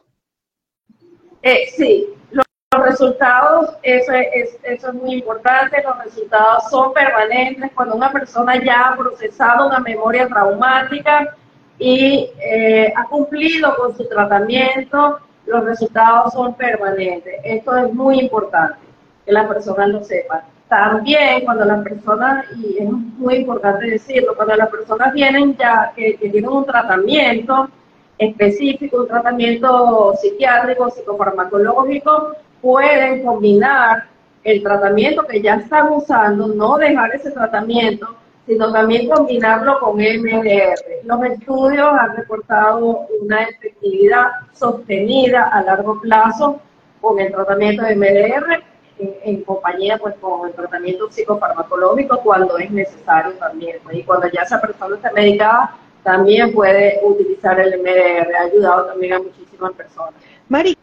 Eh, 1.41 1.67
sí, 1.75 2.07
los, 2.31 2.45
resultados, 2.83 3.69
eso 3.83 4.11
es, 4.11 4.57
eso 4.63 4.89
es 4.89 4.93
muy 4.93 5.13
importante, 5.15 5.81
los 5.81 6.03
resultados 6.03 6.69
son 6.69 6.93
permanentes 6.93 7.71
cuando 7.73 7.95
una 7.95 8.11
persona 8.11 8.61
ya 8.61 8.89
ha 8.89 8.97
procesado 8.97 9.67
una 9.67 9.79
memoria 9.79 10.27
traumática 10.27 11.35
y 11.79 12.29
eh, 12.39 12.93
ha 12.95 13.05
cumplido 13.05 13.75
con 13.75 13.95
su 13.95 14.07
tratamiento, 14.07 15.19
los 15.45 15.63
resultados 15.63 16.33
son 16.33 16.55
permanentes. 16.55 17.35
Esto 17.43 17.77
es 17.77 17.93
muy 17.93 18.19
importante, 18.19 18.79
que 19.25 19.31
las 19.31 19.47
personas 19.47 19.89
lo 19.89 20.03
sepan. 20.03 20.41
También 20.67 21.45
cuando 21.45 21.63
las 21.63 21.83
personas, 21.83 22.45
y 22.57 22.79
es 22.79 22.89
muy 22.89 23.35
importante 23.35 23.85
decirlo, 23.85 24.35
cuando 24.35 24.55
las 24.55 24.69
personas 24.69 25.13
vienen 25.13 25.55
ya 25.55 25.93
que, 25.95 26.17
que 26.17 26.29
tienen 26.29 26.49
un 26.49 26.65
tratamiento, 26.65 27.69
específico, 28.17 29.01
un 29.01 29.07
tratamiento 29.07 30.13
psiquiátrico, 30.21 30.89
psicofarmacológico, 30.89 32.33
pueden 32.61 33.23
combinar 33.23 34.05
el 34.43 34.61
tratamiento 34.61 35.23
que 35.23 35.41
ya 35.41 35.55
están 35.55 35.91
usando, 35.91 36.47
no 36.47 36.77
dejar 36.77 37.13
ese 37.15 37.31
tratamiento, 37.31 38.15
sino 38.45 38.71
también 38.71 39.09
combinarlo 39.09 39.79
con 39.79 39.95
MDR. 39.95 40.79
Los 41.03 41.23
estudios 41.25 41.87
han 41.99 42.15
reportado 42.15 43.07
una 43.21 43.43
efectividad 43.43 44.27
sostenida 44.53 45.49
a 45.51 45.63
largo 45.63 45.99
plazo 45.99 46.61
con 47.01 47.19
el 47.19 47.31
tratamiento 47.31 47.83
de 47.83 47.95
MDR 47.95 48.63
en, 48.97 49.43
compañía 49.43 49.97
pues 49.97 50.15
con 50.21 50.47
el 50.47 50.53
tratamiento 50.53 51.11
psicofarmacológico 51.11 52.21
cuando 52.21 52.57
es 52.57 52.71
necesario 52.71 53.33
también. 53.33 53.77
Y 53.91 54.03
cuando 54.03 54.27
ya 54.29 54.41
esa 54.41 54.61
persona 54.61 54.95
está 54.95 55.11
medicada, 55.11 55.75
también 56.05 56.53
puede 56.53 56.99
utilizar 57.03 57.59
el 57.59 57.81
MDR. 57.81 58.35
Ha 58.35 58.43
ayudado 58.43 58.85
también 58.85 59.13
a 59.13 59.19
muchísimas 59.19 59.73
personas. 59.73 60.13
Mari, 60.47 60.77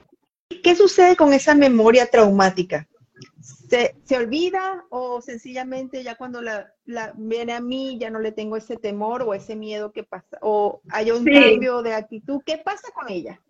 ¿qué 0.63 0.75
sucede 0.75 1.15
con 1.15 1.33
esa 1.33 1.55
memoria 1.55 2.07
traumática? 2.07 2.89
¿Se, 3.41 3.95
se 4.03 4.17
olvida 4.17 4.85
o 4.91 5.23
sencillamente 5.23 6.03
ya 6.03 6.17
cuando 6.17 6.43
la, 6.43 6.73
la, 6.87 7.13
viene 7.17 7.53
a 7.53 7.61
mí 7.61 7.99
ya 7.99 8.11
no 8.11 8.19
le 8.19 8.33
tengo 8.33 8.57
ese 8.57 8.77
temor 8.77 9.23
o 9.23 9.33
ese 9.33 9.55
miedo 9.55 9.93
que 9.93 10.03
pasa? 10.03 10.39
¿O 10.43 10.81
hay 10.91 11.13
un 11.13 11.25
cambio 11.25 11.83
de 11.83 11.95
actitud? 11.95 12.43
¿Qué 12.45 12.59
pasa 12.59 12.89
con 12.93 13.09
ella? 13.09 13.41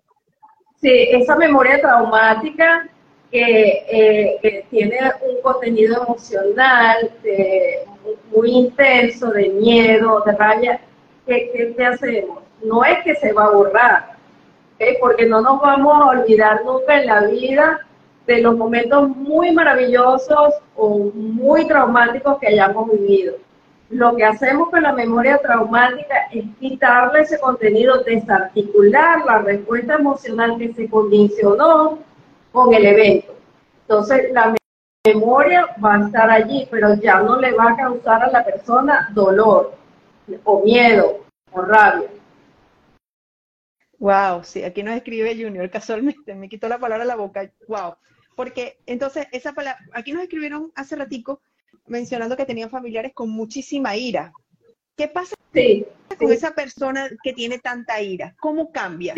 Sí, 0.79 0.91
esa 0.91 1.37
memoria 1.37 1.81
traumática 1.81 2.87
que, 3.31 3.85
eh, 3.91 4.67
tiene 4.69 4.99
un 5.27 5.41
contenido 5.41 6.03
emocional 6.03 7.11
muy 8.31 8.51
intenso, 8.51 9.31
de 9.31 9.49
miedo, 9.49 10.23
de 10.27 10.33
rabia, 10.33 10.81
¿qué, 11.27 11.75
qué, 11.77 11.85
hacemos? 11.85 12.41
No 12.63 12.85
es 12.85 13.03
que 13.05 13.15
se 13.17 13.33
va 13.33 13.47
a 13.47 13.51
borrar, 13.51 14.13
porque 15.01 15.27
no 15.27 15.41
nos 15.41 15.61
vamos 15.61 15.95
a 15.95 16.07
olvidar 16.07 16.65
nunca 16.65 17.01
en 17.01 17.07
la 17.07 17.27
vida 17.27 17.81
de 18.27 18.41
los 18.41 18.57
momentos 18.57 19.09
muy 19.09 19.53
maravillosos 19.53 20.55
o 20.77 21.11
muy 21.15 21.67
traumáticos 21.67 22.39
que 22.39 22.49
hayamos 22.49 22.91
vivido. 22.91 23.35
Lo 23.91 24.17
que 24.17 24.25
hacemos 24.25 24.71
con 24.71 24.83
la 24.83 24.93
memoria 24.93 25.39
traumática 25.39 26.15
es 26.33 26.45
quitarle 26.59 27.21
ese 27.21 27.39
contenido, 27.39 28.03
desarticular 28.05 29.25
la 29.27 29.39
respuesta 29.39 29.95
emocional 29.95 30.57
que 30.57 30.73
se 30.73 30.89
condicionó 30.89 31.99
con 32.53 32.73
el 32.73 32.87
evento. 32.87 33.35
Entonces, 33.83 34.33
la 34.33 34.55
memoria 35.07 35.67
va 35.85 35.97
a 35.97 36.07
estar 36.07 36.31
allí, 36.31 36.67
pero 36.71 36.95
ya 36.95 37.21
no 37.21 37.39
le 37.39 37.53
va 37.53 37.73
a 37.73 37.77
causar 37.77 38.23
a 38.23 38.31
la 38.31 38.45
persona 38.45 39.11
dolor 39.13 39.82
o 40.45 40.63
miedo 40.65 41.25
o 41.51 41.63
rabia. 41.63 42.09
Wow, 43.99 44.43
sí, 44.43 44.65
aquí 44.65 44.83
nos 44.83 44.97
escribe 44.97 45.37
Junior 45.41 45.71
casualmente, 45.71 46.35
me 46.35 46.49
quitó 46.49 46.69
la 46.69 46.79
palabra 46.79 47.05
a 47.05 47.07
la 47.07 47.17
boca. 47.17 47.49
Wow, 47.69 47.95
porque 48.35 48.79
entonces 48.87 49.27
esa 49.31 49.53
palabra, 49.53 49.81
aquí 49.93 50.13
nos 50.13 50.23
escribieron 50.23 50.73
hace 50.75 50.97
ratico 50.97 51.41
mencionando 51.87 52.37
que 52.37 52.45
tenían 52.45 52.71
familiares 52.71 53.13
con 53.15 53.31
muchísima 53.31 53.97
ira. 53.97 54.33
¿Qué 54.97 55.09
pasa 55.09 55.35
con 56.19 56.33
esa 56.33 56.55
persona 56.55 57.09
que 57.23 57.33
tiene 57.33 57.59
tanta 57.59 58.01
ira? 58.01 58.35
¿Cómo 58.41 58.73
cambia? 58.73 59.15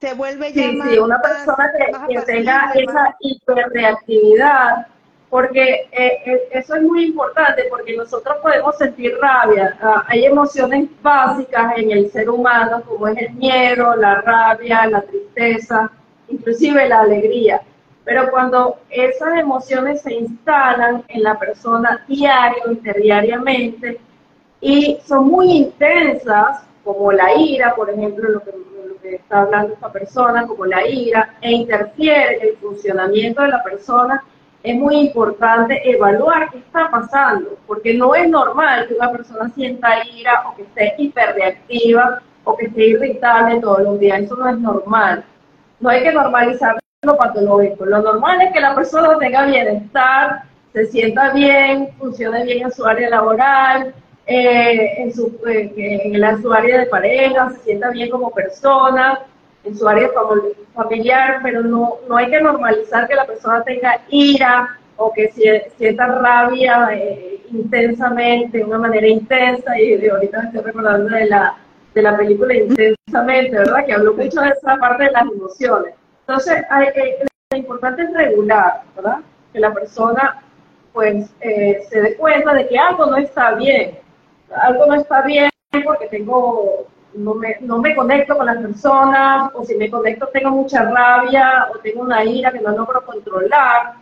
Se 0.00 0.14
vuelve 0.14 0.52
ya 0.52 0.70
sí, 0.70 0.80
sí, 0.90 0.98
una 0.98 1.20
persona 1.20 1.72
que, 2.08 2.20
tenga 2.22 2.72
esa 2.74 3.16
hiperreactividad, 3.20 4.86
porque 5.30 5.88
eh, 5.92 6.22
eh, 6.24 6.48
eso 6.52 6.74
es 6.76 6.82
muy 6.82 7.06
importante, 7.06 7.64
porque 7.68 7.96
nosotros 7.96 8.36
podemos 8.42 8.76
sentir 8.78 9.16
rabia. 9.20 9.76
Ah, 9.80 10.04
hay 10.08 10.24
emociones 10.24 10.88
básicas 11.02 11.76
en 11.76 11.90
el 11.90 12.10
ser 12.10 12.30
humano, 12.30 12.82
como 12.86 13.08
es 13.08 13.18
el 13.18 13.34
miedo, 13.34 13.94
la 13.96 14.20
rabia, 14.22 14.86
la 14.86 15.02
tristeza, 15.02 15.90
inclusive 16.28 16.88
la 16.88 17.00
alegría 17.00 17.60
pero 18.08 18.30
cuando 18.30 18.78
esas 18.88 19.38
emociones 19.38 20.00
se 20.00 20.14
instalan 20.14 21.04
en 21.08 21.22
la 21.22 21.38
persona 21.38 22.06
diario, 22.08 22.62
interdiariamente, 22.70 24.00
y 24.62 24.98
son 25.04 25.28
muy 25.28 25.52
intensas, 25.52 26.62
como 26.82 27.12
la 27.12 27.34
ira, 27.34 27.74
por 27.74 27.90
ejemplo, 27.90 28.30
lo 28.30 28.40
que, 28.40 28.52
lo 28.52 28.98
que 29.02 29.16
está 29.16 29.42
hablando 29.42 29.74
esta 29.74 29.92
persona, 29.92 30.46
como 30.46 30.64
la 30.64 30.88
ira, 30.88 31.36
e 31.42 31.52
interfiere 31.52 32.38
en 32.38 32.48
el 32.48 32.56
funcionamiento 32.56 33.42
de 33.42 33.48
la 33.48 33.62
persona, 33.62 34.24
es 34.62 34.74
muy 34.76 34.96
importante 34.96 35.80
evaluar 35.88 36.50
qué 36.50 36.58
está 36.58 36.90
pasando, 36.90 37.56
porque 37.66 37.94
no 37.94 38.14
es 38.14 38.28
normal 38.28 38.86
que 38.88 38.94
una 38.94 39.10
persona 39.12 39.48
sienta 39.54 40.04
ira 40.14 40.48
o 40.48 40.56
que 40.56 40.62
esté 40.62 40.94
hiperreactiva 40.98 42.22
o 42.44 42.56
que 42.56 42.66
esté 42.66 42.86
irritable 42.88 43.60
todos 43.60 43.80
los 43.80 44.00
días, 44.00 44.22
eso 44.22 44.36
no 44.36 44.48
es 44.48 44.58
normal. 44.58 45.24
No 45.80 45.90
hay 45.90 46.02
que 46.02 46.12
normalizar 46.12 46.78
lo 47.02 47.16
patológico. 47.16 47.86
Lo 47.86 48.02
normal 48.02 48.42
es 48.42 48.52
que 48.52 48.60
la 48.60 48.74
persona 48.74 49.16
tenga 49.18 49.46
bienestar, 49.46 50.42
se 50.72 50.86
sienta 50.86 51.32
bien, 51.32 51.90
funcione 51.98 52.44
bien 52.44 52.64
en 52.64 52.72
su 52.72 52.84
área 52.84 53.08
laboral, 53.10 53.94
eh, 54.26 55.02
en, 55.02 55.14
su, 55.14 55.38
eh, 55.46 55.72
en, 55.76 56.42
su 56.42 56.52
área 56.52 56.80
de 56.80 56.86
pareja, 56.86 57.50
se 57.50 57.58
sienta 57.60 57.90
bien 57.90 58.10
como 58.10 58.30
persona, 58.30 59.20
en 59.68 59.76
su 59.76 59.88
área 59.88 60.10
familiar, 60.74 61.40
pero 61.42 61.62
no, 61.62 61.98
no 62.08 62.16
hay 62.16 62.30
que 62.30 62.40
normalizar 62.40 63.06
que 63.06 63.14
la 63.14 63.26
persona 63.26 63.62
tenga 63.62 64.00
ira 64.08 64.78
o 64.96 65.12
que 65.12 65.30
sienta 65.76 66.06
rabia 66.06 66.88
eh, 66.92 67.40
intensamente, 67.50 68.58
de 68.58 68.64
una 68.64 68.78
manera 68.78 69.06
intensa, 69.06 69.78
y 69.78 69.96
de 69.96 70.10
ahorita 70.10 70.38
me 70.40 70.46
estoy 70.48 70.62
recordando 70.62 71.14
de 71.14 71.26
la, 71.26 71.56
de 71.94 72.02
la 72.02 72.16
película 72.16 72.54
Intensamente, 72.54 73.56
¿verdad? 73.56 73.86
Que 73.86 73.94
habló 73.94 74.14
mucho 74.14 74.40
de 74.40 74.48
esa 74.48 74.76
parte 74.76 75.04
de 75.04 75.12
las 75.12 75.22
emociones. 75.22 75.94
Entonces, 76.26 76.62
eh, 76.94 77.24
lo 77.50 77.58
importante 77.58 78.02
es 78.02 78.12
regular, 78.12 78.82
¿verdad? 78.96 79.18
Que 79.52 79.60
la 79.60 79.72
persona 79.72 80.42
pues 80.92 81.30
eh, 81.40 81.80
se 81.88 82.02
dé 82.02 82.16
cuenta 82.16 82.52
de 82.54 82.66
que 82.66 82.76
algo 82.76 83.06
no 83.06 83.16
está 83.18 83.52
bien. 83.52 83.98
Algo 84.50 84.86
no 84.86 84.94
está 84.94 85.22
bien 85.22 85.48
porque 85.84 86.08
tengo, 86.08 86.88
no 87.14 87.34
me, 87.34 87.56
no 87.60 87.78
me 87.78 87.94
conecto 87.94 88.36
con 88.36 88.46
las 88.46 88.58
personas, 88.58 89.50
o 89.54 89.64
si 89.64 89.74
me 89.76 89.90
conecto 89.90 90.28
tengo 90.32 90.50
mucha 90.50 90.82
rabia, 90.82 91.68
o 91.74 91.78
tengo 91.78 92.02
una 92.02 92.24
ira 92.24 92.52
que 92.52 92.60
no 92.60 92.70
logro 92.70 93.04
controlar. 93.04 93.94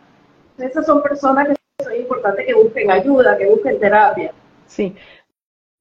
Esas 0.58 0.86
son 0.86 1.02
personas 1.02 1.48
que 1.48 1.54
es 1.94 2.00
importante 2.00 2.44
que 2.44 2.54
busquen 2.54 2.90
ayuda, 2.90 3.36
que 3.36 3.46
busquen 3.46 3.78
terapia. 3.78 4.32
Sí, 4.66 4.94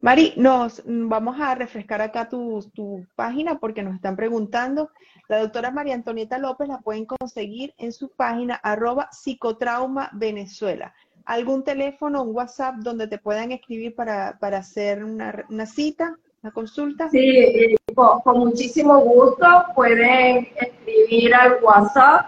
Mari, 0.05 0.33
nos 0.37 0.83
vamos 0.85 1.39
a 1.39 1.55
refrescar 1.55 1.99
acá 1.99 2.29
tu, 2.29 3.07
página 3.15 3.57
porque 3.57 3.81
nos 3.81 3.95
están 3.95 4.15
preguntando. 4.15 4.91
La 5.27 5.39
doctora 5.39 5.71
María 5.71 5.95
Antonieta 5.95 6.37
López 6.37 6.67
la 6.67 6.77
pueden 6.77 7.05
conseguir 7.05 7.73
en 7.79 7.91
su 7.91 8.09
página 8.09 8.53
arroba 8.53 9.09
psicotrauma 9.11 10.11
Venezuela. 10.13 10.93
¿Algún 11.25 11.63
teléfono, 11.63 12.21
un 12.21 12.35
WhatsApp 12.35 12.75
donde 12.83 13.07
te 13.07 13.17
puedan 13.17 13.51
escribir 13.51 13.95
para, 13.95 14.37
hacer 14.39 15.03
una, 15.03 15.65
cita, 15.65 16.19
una 16.45 16.53
consulta? 16.53 17.09
Sí, 17.09 17.37
eh, 17.39 17.75
con, 17.95 18.21
con, 18.21 18.39
muchísimo 18.39 18.99
gusto. 18.99 19.45
Pueden 19.73 20.47
escribir 20.55 21.33
al 21.33 21.57
WhatsApp 21.63 22.27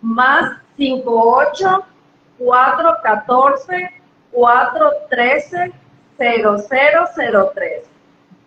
más 0.00 0.58
58 0.76 1.84
414 2.38 4.02
413 4.32 5.72
0003. 6.18 7.90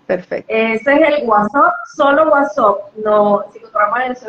Perfecto. 0.08 0.54
Ese 0.54 0.94
es 0.94 1.20
el 1.20 1.28
WhatsApp, 1.28 1.74
solo 1.96 2.30
WhatsApp. 2.30 2.78
No, 2.98 3.46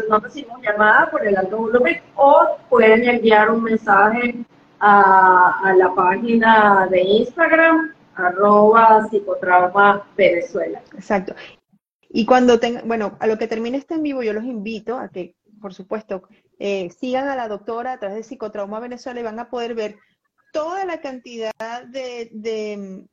no 0.08 0.18
recibimos 0.20 0.60
llamada 0.62 1.10
por 1.10 1.26
el 1.26 1.36
alto 1.36 1.56
volumen 1.56 2.00
o 2.14 2.56
pueden 2.68 3.08
enviar 3.08 3.50
un 3.50 3.64
mensaje 3.64 4.44
a, 4.80 5.72
la 5.76 5.92
página 5.94 6.86
de 6.90 7.00
Instagram, 7.00 7.94
arroba 8.18 9.06
psicotrauma 9.08 10.06
Venezuela. 10.16 10.82
Exacto. 10.94 11.34
Y 12.10 12.24
cuando 12.26 12.58
tengan, 12.58 12.86
bueno, 12.86 13.16
a 13.20 13.26
lo 13.26 13.38
que 13.38 13.48
termine 13.48 13.78
este 13.78 13.94
en 13.94 14.02
vivo, 14.02 14.22
yo 14.22 14.32
los 14.32 14.44
invito 14.44 14.98
a 14.98 15.08
que, 15.08 15.34
por 15.60 15.74
supuesto, 15.74 16.22
eh, 16.58 16.90
sigan 16.90 17.28
a 17.28 17.36
la 17.36 17.48
doctora 17.48 17.92
a 17.92 17.98
través 17.98 18.16
de 18.18 18.22
Psicotrauma 18.24 18.80
Venezuela 18.80 19.20
y 19.20 19.24
van 19.24 19.38
a 19.38 19.50
poder 19.50 19.74
ver 19.74 19.96
toda 20.52 20.84
la 20.84 21.00
cantidad 21.00 21.52
de 21.86 23.08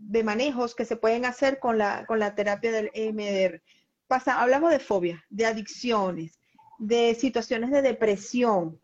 de 0.00 0.24
manejos 0.24 0.74
que 0.74 0.84
se 0.84 0.96
pueden 0.96 1.24
hacer 1.24 1.58
con 1.58 1.78
la, 1.78 2.04
con 2.06 2.18
la 2.18 2.34
terapia 2.34 2.72
del 2.72 2.90
EMDR. 2.94 3.62
Pasa, 4.06 4.40
hablamos 4.40 4.70
de 4.70 4.80
fobia, 4.80 5.24
de 5.28 5.46
adicciones, 5.46 6.38
de 6.78 7.14
situaciones 7.14 7.70
de 7.70 7.82
depresión, 7.82 8.79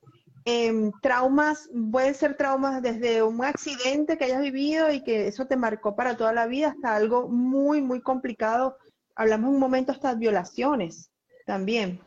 em, 0.47 0.93
traumas, 1.03 1.69
pueden 1.91 2.15
ser 2.15 2.37
traumas 2.37 2.81
desde 2.81 3.23
un 3.23 3.45
accidente 3.45 4.17
que 4.17 4.25
hayas 4.25 4.41
vivido 4.41 4.91
y 4.93 5.03
que 5.03 5.27
eso 5.27 5.47
te 5.47 5.57
marcó 5.57 5.97
para 5.97 6.17
toda 6.17 6.33
la 6.33 6.47
vida 6.47 6.69
hasta 6.69 6.95
algo 6.95 7.29
muy, 7.29 7.83
muy 7.83 8.01
complicado. 8.01 8.79
Hablamos 9.17 9.51
un 9.51 9.59
momento 9.59 9.93
hasta 9.93 10.15
violaciones 10.15 11.11
también, 11.47 12.01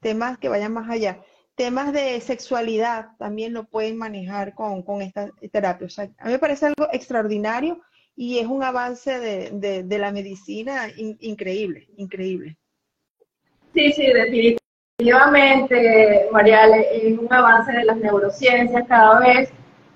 temas 0.00 0.38
que 0.38 0.48
vayan 0.48 0.72
más 0.72 0.90
allá. 0.90 1.22
Temas 1.54 1.92
de 1.92 2.20
sexualidad 2.20 3.16
también 3.18 3.54
lo 3.54 3.64
pueden 3.64 3.96
manejar 3.96 4.54
con, 4.54 4.82
con 4.82 5.02
esta 5.02 5.30
terapia. 5.50 5.88
a 6.18 6.26
mí 6.26 6.32
me 6.32 6.38
parece 6.38 6.66
algo 6.66 6.86
extraordinario 6.92 7.80
y 8.14 8.38
es 8.38 8.46
un 8.46 8.62
avance 8.62 9.18
de, 9.18 9.82
de, 9.84 9.98
la 9.98 10.12
medicina 10.12 10.88
increíble, 10.96 11.88
increíble. 11.96 12.58
Sí, 13.72 13.92
sí, 13.92 14.06
definitivamente, 14.06 14.67
Mariale, 16.32 16.88
es 16.92 17.16
un 17.16 17.32
avance 17.32 17.70
de 17.70 17.84
las 17.84 17.98
neurociencias 17.98 18.82
cada 18.88 19.20
vez. 19.20 19.52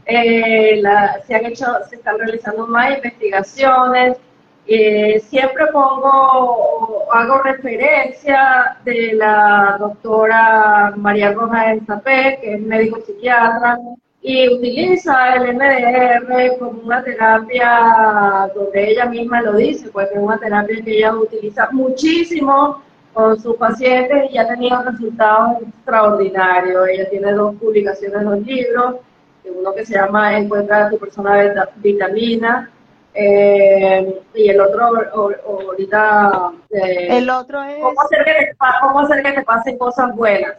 Eh, 0.06 0.80
se 1.26 1.34
han 1.34 1.44
hecho, 1.44 1.66
se 1.90 1.96
están 1.96 2.20
realizando 2.20 2.68
más 2.68 2.98
investigaciones. 2.98 4.16
Eh, 4.64 5.18
siempre 5.28 5.66
pongo, 5.72 7.12
hago 7.12 7.42
referencia 7.42 8.76
de 8.84 9.14
la 9.14 9.76
doctora 9.80 10.92
María 10.96 11.32
Roja 11.32 11.72
Estapé, 11.72 12.38
que 12.40 12.54
es 12.54 12.60
médico 12.60 13.00
psiquiatra, 13.04 13.80
y 14.20 14.48
utiliza 14.50 15.34
el 15.34 15.54
MDR 15.56 16.58
como 16.60 16.80
una 16.80 17.02
terapia 17.02 18.48
donde 18.54 18.90
ella 18.92 19.06
misma 19.06 19.42
lo 19.42 19.54
dice, 19.54 19.90
pues 19.90 20.12
es 20.12 20.18
una 20.18 20.38
terapia 20.38 20.80
que 20.84 20.98
ella 20.98 21.12
utiliza 21.12 21.68
muchísimo 21.72 22.80
con 23.12 23.38
sus 23.40 23.56
pacientes 23.56 24.30
y 24.30 24.38
ha 24.38 24.48
tenido 24.48 24.82
resultados 24.82 25.62
extraordinarios. 25.62 26.88
Ella 26.88 27.10
tiene 27.10 27.32
dos 27.32 27.54
publicaciones, 27.56 28.24
dos 28.24 28.38
libros, 28.40 28.96
uno 29.44 29.74
que 29.74 29.84
se 29.84 29.94
llama 29.94 30.36
Encuentra 30.36 30.86
a 30.86 30.90
tu 30.90 30.98
persona 30.98 31.66
vitamina 31.76 32.70
eh, 33.14 34.22
y 34.34 34.48
el 34.48 34.60
otro 34.60 34.84
ahorita... 34.84 36.52
Eh, 36.70 37.18
el 37.18 37.28
otro 37.28 37.62
es... 37.62 37.80
¿cómo 37.80 38.00
hacer, 38.00 38.24
que 38.24 38.32
te, 38.32 38.56
¿Cómo 38.80 39.00
hacer 39.00 39.22
que 39.22 39.32
te 39.32 39.42
pasen 39.42 39.78
cosas 39.78 40.14
buenas? 40.16 40.54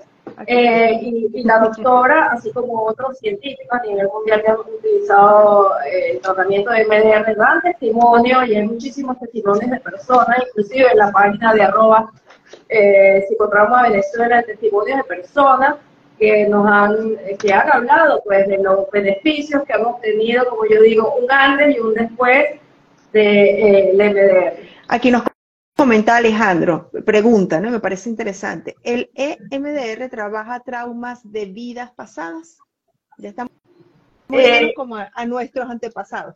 Eh, 0.48 1.00
y, 1.02 1.44
la 1.44 1.60
doctora, 1.60 2.30
así 2.32 2.52
como 2.52 2.86
otros 2.86 3.18
científicos 3.20 3.80
a 3.80 3.86
nivel 3.86 4.08
mundial 4.08 4.42
que 4.42 4.52
han 4.52 4.58
utilizado 4.58 5.72
eh, 5.86 6.13
el 6.13 6.22
tratamiento 6.22 6.72
de 6.72 6.86
MDR, 6.86 7.36
dan 7.36 7.62
testimonio 7.62 8.44
y 8.46 8.56
hay 8.56 8.68
muchísimos 8.68 9.20
testimonios 9.20 9.70
de 9.70 9.80
personas, 9.80 10.38
inclusive 10.48 10.92
en 10.92 10.98
la 10.98 11.12
página 11.12 11.54
de 11.54 11.63
arroba 11.63 12.12
eh, 12.70 13.26
psicotrauma 13.28 13.84
Venezuela, 13.84 14.44
testimonios 14.44 14.98
de 14.98 15.04
personas 15.04 15.76
que 16.18 16.48
nos 16.48 16.70
han, 16.70 17.18
que 17.39 17.54
han 17.54 17.72
hablado 17.72 18.22
pues 18.24 18.48
de 18.48 18.58
los 18.60 18.89
beneficios 18.92 19.63
que 19.63 19.74
han 19.74 19.86
obtenido, 19.86 20.48
como 20.50 20.66
yo 20.66 20.82
digo, 20.82 21.16
un 21.16 21.32
antes 21.32 21.76
y 21.76 21.80
un 21.80 21.94
después 21.94 22.46
de 23.12 23.89
eh, 23.89 23.94
MDR. 23.94 24.68
Aquí 24.88 25.12
nos 25.12 25.24
comenta 25.76 26.18
Alejandro, 26.18 26.89
pregunta, 27.06 27.60
¿no? 27.60 27.72
Me 27.72 27.80
parece 27.80 28.10
interesante. 28.10 28.76
¿El 28.84 29.10
EMDR 29.16 30.10
trabaja 30.10 30.60
traumas 30.60 31.20
de 31.30 31.46
vidas 31.46 31.92
pasadas? 31.92 32.58
Ya 33.18 33.30
estamos 33.30 33.52
eh, 34.30 34.74
como 34.76 34.96
a, 34.96 35.26
nuestros 35.26 35.70
antepasados. 35.70 36.36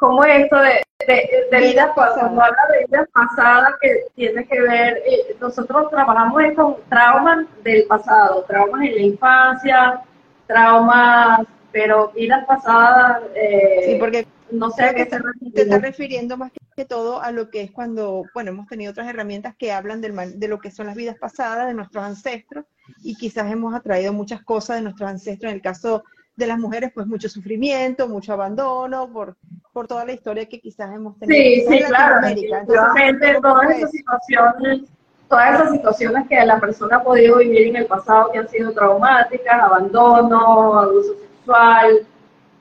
Como 0.00 0.24
esto 0.24 0.56
de, 0.56 0.82
de, 1.06 1.60
vidas 1.60 1.90
pasadas, 1.94 2.30
habla 2.30 2.62
de 2.72 2.86
vidas 2.86 3.06
pasadas 3.12 3.74
que 3.82 4.06
tiene 4.14 4.46
que 4.46 4.60
ver, 4.62 5.02
eh, 5.06 5.36
nosotros 5.38 5.90
trabajamos 5.90 6.42
con 6.56 6.76
traumas 6.88 7.46
del 7.62 7.84
pasado, 7.84 8.42
traumas 8.48 8.82
en 8.82 8.94
la 8.94 9.02
infancia, 9.02 10.02
traumas, 10.46 11.46
pero 11.70 12.12
vidas 12.12 12.46
pasadas. 12.46 13.22
Eh, 13.34 13.82
sí, 13.84 13.96
porque 14.00 14.26
no 14.50 14.70
sé 14.70 14.84
a 14.84 14.94
qué 14.94 15.04
se 15.04 15.20
Te 15.54 15.62
está 15.62 15.78
refiriendo 15.78 16.36
más 16.36 16.50
que 16.76 16.84
todo 16.84 17.20
a 17.20 17.30
lo 17.30 17.50
que 17.50 17.62
es 17.62 17.70
cuando, 17.70 18.24
bueno, 18.34 18.50
hemos 18.50 18.66
tenido 18.66 18.90
otras 18.90 19.08
herramientas 19.08 19.54
que 19.56 19.72
hablan 19.72 20.00
del, 20.00 20.38
de 20.38 20.48
lo 20.48 20.58
que 20.58 20.70
son 20.70 20.86
las 20.86 20.96
vidas 20.96 21.16
pasadas 21.18 21.66
de 21.66 21.74
nuestros 21.74 22.02
ancestros 22.02 22.64
y 23.02 23.16
quizás 23.16 23.50
hemos 23.52 23.74
atraído 23.74 24.12
muchas 24.12 24.42
cosas 24.42 24.76
de 24.76 24.82
nuestros 24.82 25.10
ancestros. 25.10 25.50
En 25.50 25.56
el 25.56 25.62
caso 25.62 26.04
de 26.40 26.46
las 26.48 26.58
mujeres, 26.58 26.90
pues 26.92 27.06
mucho 27.06 27.28
sufrimiento, 27.28 28.08
mucho 28.08 28.32
abandono, 28.32 29.12
por, 29.12 29.36
por 29.72 29.86
toda 29.86 30.04
la 30.04 30.12
historia 30.12 30.48
que 30.48 30.60
quizás 30.60 30.92
hemos 30.92 31.16
tenido. 31.18 31.40
Sí, 31.40 31.64
sí, 31.68 31.84
claro. 31.84 32.26
Entonces, 32.26 33.40
todas 33.40 33.70
esas 33.70 33.90
situaciones 33.92 34.80
todas 35.28 35.54
esas 35.54 35.70
situaciones 35.70 36.26
que 36.28 36.44
la 36.44 36.58
persona 36.58 36.96
ha 36.96 37.04
podido 37.04 37.38
vivir 37.38 37.68
en 37.68 37.76
el 37.76 37.86
pasado 37.86 38.32
que 38.32 38.38
han 38.38 38.48
sido 38.48 38.72
traumáticas, 38.72 39.62
abandono, 39.62 40.80
abuso 40.80 41.14
sexual, 41.14 42.04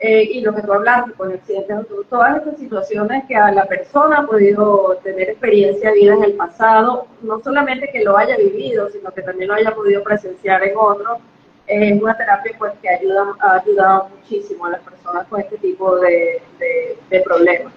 eh, 0.01 0.23
y 0.23 0.41
lo 0.41 0.53
que 0.53 0.61
tú 0.61 0.71
hablaste 0.71 1.11
con 1.13 1.33
accidentes, 1.33 1.75
todas 2.09 2.37
estas 2.37 2.57
situaciones 2.57 3.25
que 3.27 3.35
a 3.35 3.51
la 3.51 3.65
persona 3.65 4.19
ha 4.19 4.25
podido 4.27 4.97
tener 5.03 5.31
experiencia 5.31 5.91
vida 5.91 6.13
en 6.13 6.23
el 6.23 6.33
pasado, 6.33 7.07
no 7.21 7.41
solamente 7.41 7.89
que 7.91 8.03
lo 8.03 8.15
haya 8.15 8.37
vivido, 8.37 8.89
sino 8.91 9.11
que 9.11 9.23
también 9.23 9.49
lo 9.49 9.55
haya 9.55 9.73
podido 9.75 10.03
presenciar 10.03 10.63
en 10.63 10.77
otros, 10.77 11.17
es 11.69 12.01
una 12.01 12.17
terapia 12.17 12.51
pues 12.57 12.73
que 12.81 12.89
ayuda, 12.89 13.35
ha 13.41 13.55
ayudado 13.55 14.09
muchísimo 14.09 14.65
a 14.65 14.71
las 14.71 14.81
personas 14.81 15.27
con 15.27 15.39
este 15.39 15.57
tipo 15.59 15.97
de, 15.99 16.41
de, 17.09 17.21
problemas. 17.21 17.71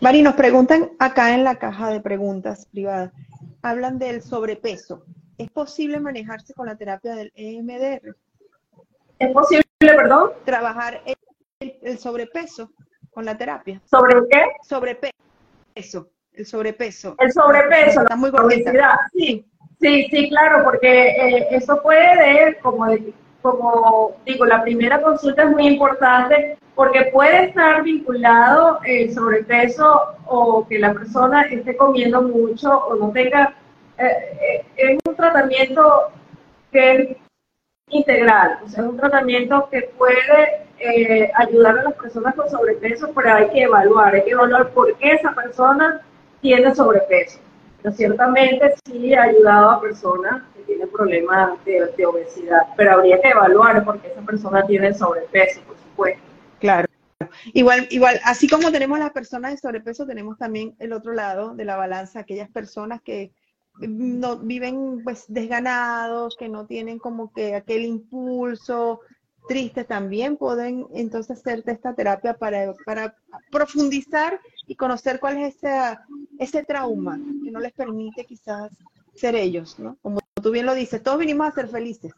Mari, 0.00 0.22
nos 0.22 0.34
preguntan 0.34 0.92
acá 0.98 1.34
en 1.34 1.44
la 1.44 1.56
caja 1.56 1.90
de 1.90 2.00
preguntas 2.00 2.66
privadas, 2.66 3.12
hablan 3.62 3.98
del 3.98 4.22
sobrepeso. 4.22 5.04
¿Es 5.36 5.50
posible 5.50 6.00
manejarse 6.00 6.54
con 6.54 6.66
la 6.66 6.76
terapia 6.76 7.14
del 7.14 7.32
EMDR? 7.34 8.16
¿Es 9.18 9.32
posible, 9.32 9.64
perdón? 9.80 10.30
Trabajar 10.44 11.02
el, 11.60 11.98
sobrepeso 11.98 12.72
con 13.10 13.26
la 13.26 13.36
terapia. 13.36 13.82
¿Sobre 13.84 14.14
qué? 14.30 14.42
Sobrepeso. 14.66 15.12
El 15.74 16.46
sobrepeso. 16.46 17.16
El 17.18 17.32
sobrepeso, 17.32 18.00
Está 18.00 18.16
muy 18.16 18.30
obesidad. 18.30 18.96
Sí, 19.12 19.46
sí, 19.80 20.06
sí, 20.10 20.28
claro, 20.28 20.64
porque 20.64 21.08
eh, 21.08 21.48
eso 21.50 21.80
puede, 21.82 22.58
como, 22.62 22.86
como 23.42 24.16
digo, 24.24 24.46
la 24.46 24.62
primera 24.62 25.00
consulta 25.00 25.44
es 25.44 25.50
muy 25.50 25.66
importante 25.66 26.58
porque 26.74 27.10
puede 27.12 27.44
estar 27.46 27.82
vinculado 27.82 28.80
el 28.84 29.12
sobrepeso 29.12 30.14
o 30.26 30.66
que 30.66 30.78
la 30.78 30.94
persona 30.94 31.42
esté 31.42 31.76
comiendo 31.76 32.22
mucho 32.22 32.70
o 32.70 32.96
no 32.96 33.10
tenga. 33.10 33.54
Eh, 33.98 34.04
eh, 34.40 34.64
es 34.76 34.98
un 35.06 35.14
tratamiento 35.14 36.10
que 36.72 36.94
es 36.94 37.16
integral, 37.88 38.60
o 38.64 38.68
sea, 38.68 38.84
es 38.84 38.88
un 38.88 38.96
tratamiento 38.96 39.68
que 39.70 39.82
puede 39.98 40.62
eh, 40.78 41.30
ayudar 41.34 41.80
a 41.80 41.82
las 41.82 41.94
personas 41.94 42.34
con 42.34 42.48
sobrepeso, 42.48 43.12
pero 43.14 43.34
hay 43.34 43.50
que 43.50 43.62
evaluar, 43.64 44.14
hay 44.14 44.24
que 44.24 44.30
evaluar 44.30 44.70
por 44.70 44.96
qué 44.96 45.12
esa 45.12 45.34
persona 45.34 46.00
tiene 46.40 46.74
sobrepeso. 46.74 47.40
Pero 47.82 47.94
ciertamente 47.94 48.74
sí 48.84 49.14
ha 49.14 49.22
ayudado 49.24 49.70
a 49.70 49.80
personas 49.80 50.42
que 50.54 50.62
tienen 50.62 50.88
problemas 50.90 51.64
de, 51.64 52.06
obesidad, 52.06 52.66
pero 52.76 52.92
habría 52.92 53.20
que 53.20 53.28
evaluar 53.28 53.84
por 53.84 54.00
qué 54.00 54.08
esa 54.08 54.20
persona 54.22 54.66
tiene 54.66 54.92
sobrepeso, 54.92 55.60
por 55.62 55.76
supuesto. 55.78 56.22
Claro. 56.58 56.86
Igual, 57.52 57.86
igual, 57.90 58.20
así 58.24 58.48
como 58.48 58.70
tenemos 58.70 58.98
las 58.98 59.12
personas 59.12 59.52
de 59.52 59.58
sobrepeso, 59.58 60.06
tenemos 60.06 60.36
también 60.36 60.74
el 60.78 60.92
otro 60.92 61.12
lado 61.12 61.54
de 61.54 61.64
la 61.64 61.76
balanza, 61.76 62.20
aquellas 62.20 62.50
personas 62.50 63.00
que 63.02 63.32
no 63.80 64.38
viven 64.38 65.02
pues 65.04 65.24
desganados, 65.28 66.36
que 66.36 66.48
no 66.48 66.66
tienen 66.66 66.98
como 66.98 67.32
que 67.32 67.54
aquel 67.54 67.84
impulso, 67.84 69.00
tristes 69.48 69.86
también 69.86 70.36
pueden 70.36 70.86
entonces 70.94 71.38
hacerte 71.38 71.72
esta 71.72 71.94
terapia 71.94 72.34
para, 72.34 72.74
para 72.84 73.16
profundizar 73.50 74.40
y 74.70 74.76
conocer 74.76 75.18
cuál 75.18 75.36
es 75.38 75.56
ese, 75.56 75.98
ese 76.38 76.62
trauma 76.62 77.18
que 77.44 77.50
no 77.50 77.58
les 77.58 77.72
permite 77.72 78.24
quizás 78.24 78.70
ser 79.16 79.34
ellos, 79.34 79.76
¿no? 79.80 79.96
Como 80.00 80.20
tú 80.40 80.52
bien 80.52 80.64
lo 80.64 80.76
dices, 80.76 81.02
todos 81.02 81.18
vinimos 81.18 81.48
a 81.48 81.50
ser 81.50 81.66
felices. 81.66 82.12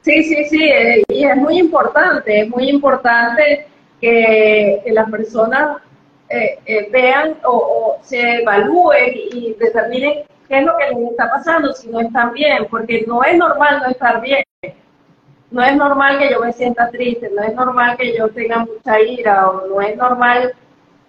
Sí, 0.00 0.24
sí, 0.24 0.44
sí, 0.46 0.70
y 1.08 1.24
es 1.24 1.36
muy 1.36 1.58
importante, 1.58 2.40
es 2.40 2.48
muy 2.48 2.70
importante 2.70 3.66
que, 4.00 4.82
las 4.86 5.10
personas 5.10 5.82
eh, 6.30 6.58
eh, 6.64 6.88
vean 6.90 7.36
o, 7.44 7.98
se 8.00 8.40
evalúen 8.40 9.12
y 9.14 9.52
determinen 9.60 10.24
qué 10.48 10.60
es 10.60 10.64
lo 10.64 10.78
que 10.78 10.98
les 10.98 11.10
está 11.10 11.30
pasando 11.30 11.74
si 11.74 11.90
no 11.90 12.00
están 12.00 12.32
bien, 12.32 12.66
porque 12.70 13.04
no 13.06 13.22
es 13.22 13.36
normal 13.36 13.82
no 13.84 13.90
estar 13.90 14.22
bien 14.22 14.42
no 15.50 15.62
es 15.62 15.76
normal 15.76 16.18
que 16.18 16.30
yo 16.30 16.40
me 16.40 16.54
sienta 16.54 16.90
triste, 16.90 17.30
no 17.36 17.42
es 17.42 17.54
normal 17.54 17.98
que 17.98 18.16
yo 18.16 18.30
tenga 18.30 18.60
mucha 18.64 18.98
ira 18.98 19.50
o 19.50 19.66
no 19.66 19.82
es 19.82 19.94
normal 19.98 20.54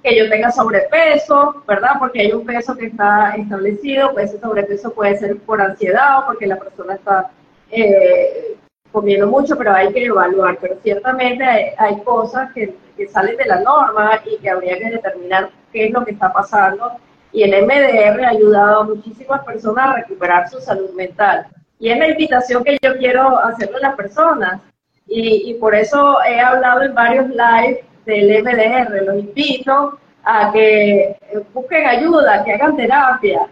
que 0.04 0.18
yo 0.18 0.30
tenga 0.30 0.52
sobrepeso, 0.52 1.64
¿verdad? 1.66 1.92
Porque 1.98 2.22
hay 2.22 2.34
un 2.34 2.46
peso 2.46 2.76
que 2.76 2.88
está 2.88 3.36
establecido, 3.38 4.12
pues 4.14 4.30
ese 4.30 4.42
sobrepeso 4.42 4.94
puede 4.94 5.18
ser 5.18 5.38
por 5.38 5.62
ansiedad 5.62 6.20
o 6.20 6.26
porque 6.26 6.46
la 6.46 6.58
persona 6.58 6.96
está 6.96 7.32
eh, 7.72 8.58
comiendo 8.92 9.28
mucho, 9.28 9.58
pero 9.58 9.74
hay 9.74 9.94
que 9.94 10.04
evaluar. 10.06 10.58
Pero 10.60 10.76
ciertamente 10.84 11.46
hay, 11.78 12.02
cosas 12.04 12.52
que, 12.52 12.76
que, 12.98 13.08
salen 13.08 13.38
de 13.38 13.46
la 13.46 13.62
norma 13.62 14.20
y 14.26 14.38
que 14.40 14.50
habría 14.50 14.78
que 14.78 14.92
determinar 14.92 15.50
qué 15.72 15.86
es 15.86 15.92
lo 15.92 16.04
que 16.04 16.12
está 16.12 16.34
pasando. 16.34 16.92
Y 17.32 17.44
el 17.44 17.66
MDR 17.66 18.26
ha 18.26 18.30
ayudado 18.30 18.82
a 18.82 18.84
muchísimas 18.84 19.44
personas 19.46 19.90
a 19.90 19.94
recuperar 19.94 20.50
su 20.50 20.60
salud 20.60 20.92
mental. 20.94 21.48
Y 21.80 21.90
es 21.90 21.98
la 21.98 22.10
invitación 22.10 22.64
que 22.64 22.78
yo 22.82 22.98
quiero 22.98 23.40
hacerle 23.40 23.78
a 23.78 23.88
las 23.88 23.96
personas. 23.96 24.62
Y, 25.08 25.54
por 25.56 25.76
eso 25.76 26.18
he 26.24 26.40
hablado 26.40 26.82
en 26.82 26.94
varios 26.94 27.28
lives 27.28 27.80
del 28.06 28.44
MDR. 28.44 29.04
Los 29.04 29.20
invito 29.20 30.00
a 30.24 30.52
que 30.52 31.16
busquen 31.54 31.86
ayuda, 31.86 32.44
que 32.44 32.54
hagan 32.54 32.76
terapia. 32.76 33.48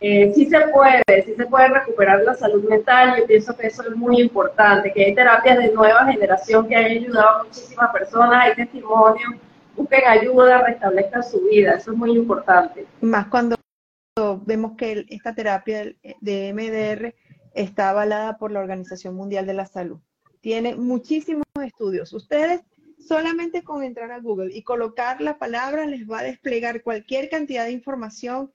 Eh, 0.00 0.32
sí 0.34 0.46
se 0.46 0.60
puede, 0.68 1.02
sí 1.24 1.34
se 1.34 1.46
puede 1.46 1.68
recuperar 1.68 2.22
la 2.22 2.34
salud 2.34 2.68
mental. 2.68 3.16
Yo 3.18 3.26
pienso 3.26 3.56
que 3.56 3.68
eso 3.68 3.82
es 3.82 3.96
muy 3.96 4.20
importante, 4.20 4.92
que 4.92 5.04
hay 5.04 5.14
terapias 5.14 5.58
de 5.58 5.72
nueva 5.72 6.04
generación 6.06 6.68
que 6.68 6.76
han 6.76 6.84
ayudado 6.84 7.28
a 7.28 7.44
muchísimas 7.44 7.90
personas, 7.90 8.44
hay 8.44 8.54
testimonios. 8.54 9.34
Busquen 9.76 10.06
ayuda, 10.06 10.62
restablezcan 10.62 11.22
su 11.22 11.40
vida. 11.48 11.72
Eso 11.72 11.92
es 11.92 11.96
muy 11.96 12.12
importante. 12.12 12.86
Más 13.00 13.26
cuando 13.26 13.56
vemos 14.44 14.72
que 14.76 15.06
esta 15.08 15.34
terapia 15.34 15.92
de 16.20 16.52
MDR 16.52 17.14
está 17.54 17.90
avalada 17.90 18.36
por 18.36 18.52
la 18.52 18.60
Organización 18.60 19.14
Mundial 19.14 19.46
de 19.46 19.54
la 19.54 19.66
Salud. 19.66 19.98
Tiene 20.40 20.76
muchísimos 20.76 21.44
estudios. 21.64 22.12
Ustedes 22.12 22.62
solamente 23.06 23.62
con 23.62 23.82
entrar 23.82 24.10
a 24.12 24.20
Google 24.20 24.54
y 24.54 24.62
colocar 24.62 25.20
la 25.20 25.38
palabra 25.38 25.86
les 25.86 26.08
va 26.08 26.20
a 26.20 26.24
desplegar 26.24 26.82
cualquier 26.82 27.28
cantidad 27.28 27.64
de 27.64 27.72
información 27.72 28.52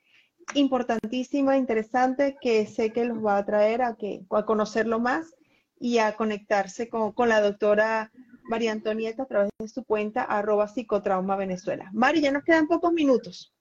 importantísima, 0.55 1.57
interesante, 1.57 2.37
que 2.41 2.65
sé 2.65 2.91
que 2.91 3.05
los 3.05 3.23
va 3.23 3.37
a 3.37 3.45
traer 3.45 3.81
a, 3.81 3.95
que, 3.95 4.21
a 4.31 4.45
conocerlo 4.45 4.99
más 4.99 5.35
y 5.79 5.99
a 5.99 6.15
conectarse 6.15 6.89
con, 6.89 7.13
la 7.29 7.41
doctora 7.41 8.11
María 8.43 8.71
Antonieta 8.71 9.23
a 9.23 9.27
través 9.27 9.51
de 9.59 9.67
su 9.67 9.83
cuenta 9.83 10.23
arroba 10.23 10.67
psicotrauma 10.67 11.35
Venezuela. 11.35 11.89
Mari, 11.93 12.21
ya 12.21 12.31
nos 12.31 12.43
quedan 12.43 12.67
pocos 12.67 12.91
minutos. 12.91 13.53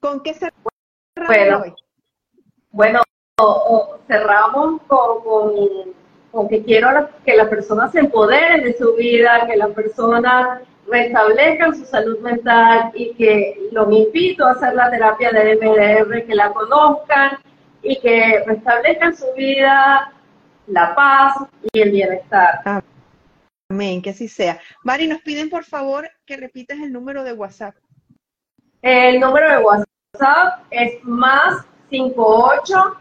¿Con 0.00 0.22
qué 0.22 0.34
se 0.34 0.48
bueno, 1.26 1.60
hoy? 1.62 1.74
Bueno, 2.70 3.02
o, 3.38 3.98
cerramos 4.06 4.80
con, 4.86 5.22
con, 5.22 5.99
que 6.48 6.62
quiero 6.62 7.08
que 7.24 7.36
las 7.36 7.48
personas 7.48 7.92
se 7.92 8.00
empoderen 8.00 8.62
de 8.62 8.76
su 8.76 8.94
vida, 8.94 9.46
que 9.46 9.56
las 9.56 9.70
personas 9.70 10.60
restablezcan 10.86 11.76
su 11.76 11.84
salud 11.84 12.18
mental 12.20 12.90
y 12.94 13.14
que 13.14 13.68
los 13.72 13.92
invito 13.92 14.46
a 14.46 14.52
hacer 14.52 14.74
la 14.74 14.90
terapia 14.90 15.30
de 15.30 15.56
MDR, 15.56 16.26
que 16.26 16.34
la 16.34 16.52
conozcan 16.52 17.38
y 17.82 17.98
que 18.00 18.44
restablezcan 18.46 19.16
su 19.16 19.26
vida 19.36 20.12
la 20.66 20.94
paz 20.94 21.36
y 21.72 21.80
el 21.80 21.90
bienestar. 21.90 22.60
Amén, 23.70 24.02
que 24.02 24.10
así 24.10 24.28
sea. 24.28 24.58
Mari, 24.84 25.06
nos 25.06 25.20
piden 25.20 25.50
por 25.50 25.64
favor 25.64 26.08
que 26.24 26.36
repitas 26.36 26.78
el 26.78 26.92
número 26.92 27.24
de 27.24 27.32
WhatsApp. 27.32 27.74
El 28.82 29.20
número 29.20 29.50
de 29.50 29.58
WhatsApp 29.58 30.64
es 30.70 31.02
más 31.04 31.66
58 31.90 32.96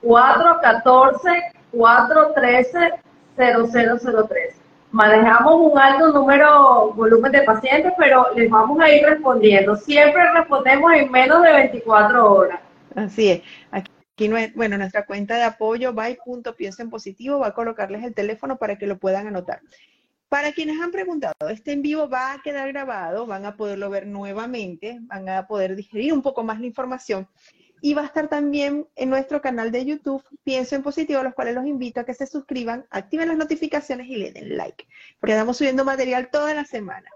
414 0.00 1.57
413 1.72 3.00
0003. 3.38 4.54
Manejamos 4.90 5.72
un 5.72 5.78
alto 5.78 6.12
número, 6.12 6.92
volumen 6.94 7.30
de 7.30 7.42
pacientes, 7.42 7.92
pero 7.98 8.26
les 8.34 8.48
vamos 8.50 8.80
a 8.80 8.90
ir 8.90 9.04
respondiendo. 9.04 9.76
Siempre 9.76 10.22
respondemos 10.32 10.92
en 10.94 11.10
menos 11.10 11.42
de 11.42 11.52
24 11.52 12.32
horas. 12.32 12.60
Así 12.94 13.30
es. 13.30 13.42
Aquí, 13.70 13.90
bueno, 14.54 14.78
nuestra 14.78 15.04
cuenta 15.04 15.36
de 15.36 15.44
apoyo, 15.44 15.92
by.pienso 15.92 16.82
en 16.82 16.90
positivo, 16.90 17.38
va 17.38 17.48
a 17.48 17.54
colocarles 17.54 18.02
el 18.02 18.14
teléfono 18.14 18.56
para 18.56 18.76
que 18.76 18.86
lo 18.86 18.98
puedan 18.98 19.26
anotar. 19.26 19.60
Para 20.28 20.52
quienes 20.52 20.80
han 20.80 20.90
preguntado, 20.90 21.34
este 21.48 21.72
en 21.72 21.82
vivo 21.82 22.08
va 22.08 22.32
a 22.32 22.42
quedar 22.42 22.70
grabado, 22.72 23.26
van 23.26 23.46
a 23.46 23.56
poderlo 23.56 23.88
ver 23.88 24.06
nuevamente, 24.06 24.98
van 25.02 25.28
a 25.28 25.46
poder 25.46 25.76
digerir 25.76 26.12
un 26.12 26.22
poco 26.22 26.42
más 26.44 26.60
la 26.60 26.66
información 26.66 27.28
y 27.80 27.94
va 27.94 28.02
a 28.02 28.06
estar 28.06 28.28
también 28.28 28.86
en 28.96 29.10
nuestro 29.10 29.40
canal 29.40 29.70
de 29.72 29.84
YouTube, 29.84 30.22
Pienso 30.44 30.76
en 30.76 30.82
Positivo, 30.82 31.22
los 31.22 31.34
cuales 31.34 31.54
los 31.54 31.66
invito 31.66 32.00
a 32.00 32.04
que 32.04 32.14
se 32.14 32.26
suscriban, 32.26 32.86
activen 32.90 33.28
las 33.28 33.36
notificaciones 33.36 34.08
y 34.08 34.16
le 34.16 34.32
den 34.32 34.56
like, 34.56 34.86
porque 35.20 35.32
estamos 35.32 35.56
subiendo 35.56 35.84
material 35.84 36.30
toda 36.30 36.54
la 36.54 36.64
semana. 36.64 37.08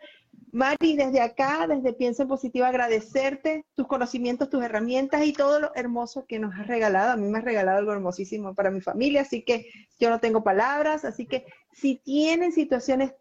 Mari, 0.54 0.96
desde 0.96 1.22
acá, 1.22 1.66
desde 1.66 1.94
Pienso 1.94 2.22
en 2.22 2.28
Positivo, 2.28 2.66
agradecerte 2.66 3.64
tus 3.74 3.86
conocimientos, 3.86 4.50
tus 4.50 4.62
herramientas 4.62 5.24
y 5.24 5.32
todo 5.32 5.58
lo 5.58 5.72
hermoso 5.74 6.26
que 6.26 6.38
nos 6.38 6.54
has 6.54 6.66
regalado. 6.66 7.12
A 7.12 7.16
mí 7.16 7.26
me 7.26 7.38
has 7.38 7.44
regalado 7.44 7.78
algo 7.78 7.92
hermosísimo 7.92 8.54
para 8.54 8.70
mi 8.70 8.82
familia, 8.82 9.22
así 9.22 9.42
que 9.44 9.66
yo 9.98 10.10
no 10.10 10.20
tengo 10.20 10.44
palabras. 10.44 11.06
Así 11.06 11.24
que 11.24 11.46
si 11.72 11.96
tienen 11.96 12.52
situaciones 12.52 13.14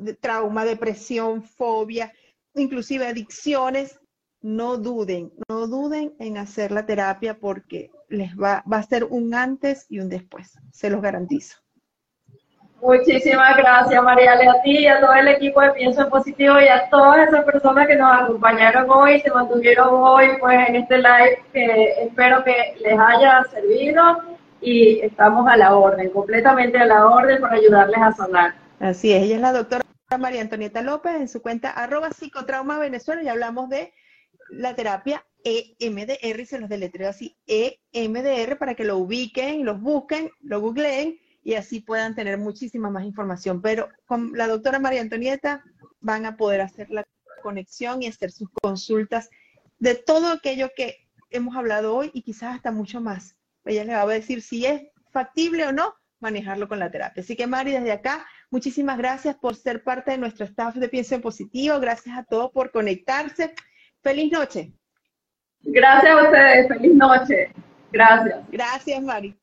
de 0.00 0.14
trauma, 0.14 0.64
depresión, 0.64 1.42
fobia, 1.42 2.12
inclusive 2.54 3.08
adicciones, 3.08 3.98
no 4.56 4.78
duden, 4.78 5.32
no 5.48 5.66
duden 5.66 6.14
en 6.18 6.38
hacer 6.38 6.72
la 6.72 6.86
terapia 6.86 7.38
porque 7.38 7.90
les 8.08 8.34
va, 8.34 8.64
va 8.70 8.78
a 8.78 8.82
ser 8.82 9.04
un 9.04 9.34
antes 9.34 9.86
y 9.88 10.00
un 10.00 10.08
después, 10.08 10.58
se 10.72 10.88
los 10.88 11.02
garantizo. 11.02 11.58
Muchísimas 12.80 13.56
gracias, 13.56 14.02
Mariale, 14.02 14.48
a 14.48 14.62
ti 14.62 14.78
y 14.78 14.86
a 14.86 15.00
todo 15.00 15.12
el 15.12 15.28
equipo 15.28 15.60
de 15.60 15.72
Pienso 15.72 16.02
en 16.02 16.10
Positivo 16.10 16.60
y 16.60 16.68
a 16.68 16.88
todas 16.88 17.28
esas 17.28 17.44
personas 17.44 17.88
que 17.88 17.96
nos 17.96 18.22
acompañaron 18.22 18.88
hoy, 18.88 19.20
se 19.20 19.30
mantuvieron 19.30 19.88
hoy 19.90 20.28
pues 20.40 20.68
en 20.68 20.76
este 20.76 20.98
live 20.98 21.42
que 21.52 21.92
espero 22.04 22.44
que 22.44 22.76
les 22.80 22.98
haya 22.98 23.44
servido 23.50 24.02
y 24.60 25.00
estamos 25.00 25.46
a 25.50 25.56
la 25.56 25.76
orden, 25.76 26.08
completamente 26.10 26.78
a 26.78 26.86
la 26.86 27.06
orden 27.06 27.40
para 27.40 27.56
ayudarles 27.56 28.00
a 28.00 28.12
sonar. 28.12 28.54
Así 28.78 29.12
es, 29.12 29.24
ella 29.24 29.34
es 29.36 29.40
la 29.42 29.52
doctora 29.52 29.84
María 30.16 30.40
Antonieta 30.40 30.80
López 30.80 31.16
en 31.16 31.28
su 31.28 31.42
cuenta 31.42 31.70
arroba 31.70 32.10
psicotrauma 32.10 32.78
Venezuela 32.78 33.22
y 33.22 33.28
hablamos 33.28 33.68
de 33.68 33.92
la 34.50 34.74
terapia 34.74 35.24
EMDR, 35.44 36.46
se 36.46 36.58
los 36.58 36.68
deletreo 36.68 37.08
así, 37.08 37.36
EMDR 37.46 38.58
para 38.58 38.74
que 38.74 38.84
lo 38.84 38.98
ubiquen, 38.98 39.64
los 39.64 39.80
busquen, 39.80 40.30
lo 40.40 40.60
googleen 40.60 41.18
y 41.42 41.54
así 41.54 41.80
puedan 41.80 42.14
tener 42.14 42.38
muchísima 42.38 42.90
más 42.90 43.04
información. 43.04 43.62
Pero 43.62 43.88
con 44.06 44.32
la 44.34 44.46
doctora 44.46 44.78
María 44.78 45.00
Antonieta 45.00 45.64
van 46.00 46.26
a 46.26 46.36
poder 46.36 46.60
hacer 46.60 46.90
la 46.90 47.06
conexión 47.42 48.02
y 48.02 48.06
hacer 48.06 48.32
sus 48.32 48.48
consultas 48.60 49.30
de 49.78 49.94
todo 49.94 50.28
aquello 50.28 50.70
que 50.76 51.08
hemos 51.30 51.56
hablado 51.56 51.94
hoy 51.94 52.10
y 52.12 52.22
quizás 52.22 52.56
hasta 52.56 52.72
mucho 52.72 53.00
más. 53.00 53.36
Ella 53.64 53.84
les 53.84 53.96
va 53.96 54.02
a 54.02 54.06
decir 54.06 54.42
si 54.42 54.66
es 54.66 54.82
factible 55.12 55.66
o 55.66 55.72
no 55.72 55.94
manejarlo 56.20 56.68
con 56.68 56.78
la 56.78 56.90
terapia. 56.90 57.22
Así 57.22 57.36
que 57.36 57.46
Mari, 57.46 57.72
desde 57.72 57.92
acá, 57.92 58.26
muchísimas 58.50 58.98
gracias 58.98 59.36
por 59.36 59.54
ser 59.54 59.84
parte 59.84 60.10
de 60.10 60.18
nuestro 60.18 60.46
staff 60.46 60.74
de 60.74 60.88
Pienso 60.88 61.14
en 61.14 61.22
Positivo. 61.22 61.78
Gracias 61.78 62.16
a 62.16 62.24
todos 62.24 62.50
por 62.50 62.72
conectarse. 62.72 63.54
Feliz 64.02 64.32
noche. 64.32 64.72
Gracias 65.60 66.10
a 66.10 66.22
ustedes. 66.22 66.68
Feliz 66.68 66.94
noche. 66.94 67.52
Gracias. 67.92 68.44
Gracias, 68.50 69.02
Mari. 69.02 69.36